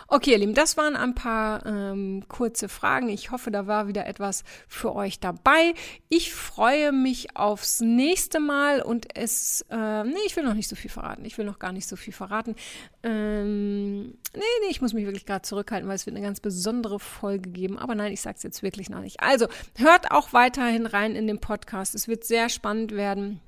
Okay, 0.07 0.31
ihr 0.31 0.37
Lieben, 0.37 0.53
das 0.53 0.77
waren 0.77 0.95
ein 0.95 1.15
paar 1.15 1.65
ähm, 1.65 2.23
kurze 2.27 2.69
Fragen. 2.69 3.09
Ich 3.09 3.31
hoffe, 3.31 3.51
da 3.51 3.67
war 3.67 3.87
wieder 3.87 4.05
etwas 4.05 4.43
für 4.67 4.95
euch 4.95 5.19
dabei. 5.19 5.73
Ich 6.09 6.33
freue 6.33 6.91
mich 6.91 7.35
aufs 7.35 7.79
nächste 7.81 8.39
Mal 8.39 8.81
und 8.81 9.15
es, 9.15 9.65
äh, 9.69 10.03
nee, 10.03 10.15
ich 10.25 10.35
will 10.35 10.43
noch 10.43 10.53
nicht 10.53 10.67
so 10.67 10.75
viel 10.75 10.89
verraten. 10.89 11.25
Ich 11.25 11.37
will 11.37 11.45
noch 11.45 11.59
gar 11.59 11.71
nicht 11.71 11.87
so 11.87 11.95
viel 11.95 12.13
verraten. 12.13 12.55
Ähm, 13.03 14.07
nee, 14.33 14.41
nee, 14.61 14.69
ich 14.69 14.81
muss 14.81 14.93
mich 14.93 15.05
wirklich 15.05 15.25
gerade 15.25 15.43
zurückhalten, 15.43 15.87
weil 15.87 15.95
es 15.95 16.05
wird 16.05 16.15
eine 16.15 16.25
ganz 16.25 16.39
besondere 16.39 16.99
Folge 16.99 17.49
geben. 17.49 17.77
Aber 17.77 17.95
nein, 17.95 18.11
ich 18.11 18.21
sage 18.21 18.37
es 18.37 18.43
jetzt 18.43 18.63
wirklich 18.63 18.89
noch 18.89 19.01
nicht. 19.01 19.21
Also, 19.21 19.47
hört 19.77 20.11
auch 20.11 20.33
weiterhin 20.33 20.85
rein 20.85 21.15
in 21.15 21.27
den 21.27 21.39
Podcast. 21.39 21.95
Es 21.95 22.07
wird 22.07 22.23
sehr 22.23 22.49
spannend 22.49 22.91
werden 22.91 23.41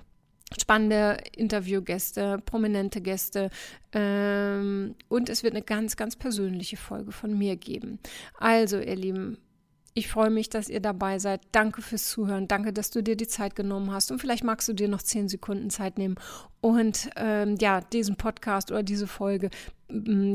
spannende 0.60 1.18
Interviewgäste, 1.36 2.40
prominente 2.46 3.02
Gäste 3.02 3.50
ähm, 3.94 4.96
und 5.08 5.30
es 5.30 5.44
wird 5.44 5.54
eine 5.54 5.64
ganz, 5.64 5.96
ganz 5.96 6.16
persönliche 6.16 6.78
Folge 6.78 7.12
von 7.12 7.38
mir 7.38 7.56
geben. 7.56 8.00
Also, 8.40 8.80
ihr 8.80 8.96
Lieben, 8.96 9.38
ich 9.96 10.08
freue 10.08 10.32
mich, 10.32 10.50
dass 10.50 10.70
ihr 10.70 10.80
dabei 10.80 11.20
seid. 11.20 11.42
Danke 11.52 11.82
fürs 11.82 12.10
Zuhören. 12.10 12.48
Danke, 12.48 12.74
dass 12.74 12.90
du 12.90 13.04
dir 13.04 13.16
die 13.16 13.28
Zeit 13.28 13.56
genommen 13.56 13.92
hast. 13.92 14.12
Und 14.12 14.20
vielleicht 14.20 14.44
magst 14.44 14.68
du 14.68 14.74
dir 14.74 14.88
noch 14.88 15.04
zehn 15.04 15.30
Sekunden 15.30 15.70
Zeit 15.70 16.00
nehmen 16.00 16.16
und 16.62 17.10
ähm, 17.16 17.58
ja, 17.60 17.82
diesen 17.82 18.16
Podcast 18.16 18.72
oder 18.72 18.82
diese 18.82 19.06
Folge 19.06 19.50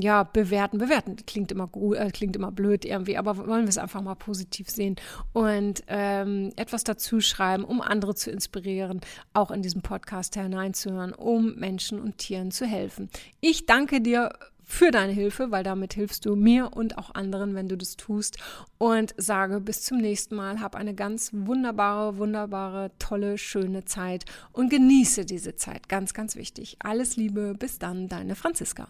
ja, 0.00 0.22
bewerten. 0.22 0.78
Bewerten 0.78 1.16
klingt 1.26 1.52
immer 1.52 1.66
gut, 1.66 1.96
äh, 1.96 2.10
klingt 2.10 2.36
immer 2.36 2.52
blöd 2.52 2.84
irgendwie, 2.84 3.16
aber 3.16 3.36
wollen 3.36 3.64
wir 3.64 3.68
es 3.68 3.78
einfach 3.78 4.02
mal 4.02 4.14
positiv 4.14 4.70
sehen 4.70 4.96
und 5.32 5.82
ähm, 5.88 6.52
etwas 6.56 6.84
dazu 6.84 7.20
schreiben, 7.20 7.64
um 7.64 7.80
andere 7.80 8.14
zu 8.14 8.30
inspirieren, 8.30 9.00
auch 9.32 9.50
in 9.50 9.62
diesem 9.62 9.82
Podcast 9.82 10.34
hineinzuhören, 10.34 11.12
um 11.12 11.54
Menschen 11.56 12.00
und 12.00 12.18
Tieren 12.18 12.50
zu 12.50 12.66
helfen. 12.66 13.08
Ich 13.40 13.66
danke 13.66 14.00
dir 14.00 14.30
für 14.68 14.90
deine 14.90 15.12
Hilfe, 15.12 15.50
weil 15.50 15.64
damit 15.64 15.94
hilfst 15.94 16.26
du 16.26 16.36
mir 16.36 16.70
und 16.74 16.98
auch 16.98 17.14
anderen, 17.14 17.54
wenn 17.54 17.68
du 17.68 17.76
das 17.78 17.96
tust. 17.96 18.36
Und 18.76 19.14
sage 19.16 19.60
bis 19.60 19.82
zum 19.82 19.96
nächsten 19.96 20.36
Mal, 20.36 20.60
hab 20.60 20.76
eine 20.76 20.94
ganz 20.94 21.30
wunderbare, 21.32 22.18
wunderbare, 22.18 22.90
tolle, 22.98 23.38
schöne 23.38 23.86
Zeit 23.86 24.26
und 24.52 24.68
genieße 24.68 25.24
diese 25.24 25.56
Zeit. 25.56 25.88
Ganz, 25.88 26.12
ganz 26.12 26.36
wichtig. 26.36 26.76
Alles 26.80 27.16
Liebe, 27.16 27.54
bis 27.58 27.78
dann, 27.78 28.08
deine 28.08 28.34
Franziska. 28.34 28.88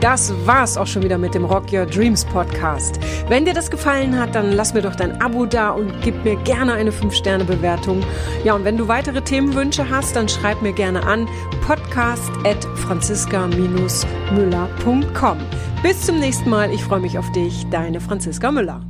Das 0.00 0.32
war's 0.46 0.76
auch 0.76 0.86
schon 0.86 1.02
wieder 1.02 1.18
mit 1.18 1.34
dem 1.34 1.44
Rock 1.44 1.72
Your 1.72 1.86
Dreams 1.86 2.24
Podcast. 2.24 3.00
Wenn 3.28 3.44
dir 3.44 3.54
das 3.54 3.70
gefallen 3.70 4.18
hat, 4.18 4.34
dann 4.34 4.52
lass 4.52 4.74
mir 4.74 4.82
doch 4.82 4.94
dein 4.94 5.20
Abo 5.22 5.46
da 5.46 5.70
und 5.70 5.92
gib 6.02 6.22
mir 6.24 6.36
gerne 6.36 6.74
eine 6.74 6.90
5-Sterne-Bewertung. 6.90 8.02
Ja, 8.44 8.54
und 8.54 8.64
wenn 8.64 8.76
du 8.76 8.88
weitere 8.88 9.22
Themenwünsche 9.22 9.88
hast, 9.88 10.14
dann 10.14 10.28
schreib 10.28 10.60
mir 10.62 10.72
gerne 10.72 11.04
an 11.04 11.26
podcast 11.66 12.30
at 12.44 12.62
franziska-müller.com. 12.76 15.38
Bis 15.82 16.02
zum 16.02 16.20
nächsten 16.20 16.50
Mal. 16.50 16.70
Ich 16.72 16.84
freue 16.84 17.00
mich 17.00 17.18
auf 17.18 17.32
dich. 17.32 17.66
Deine 17.70 18.00
Franziska 18.00 18.52
Müller. 18.52 18.82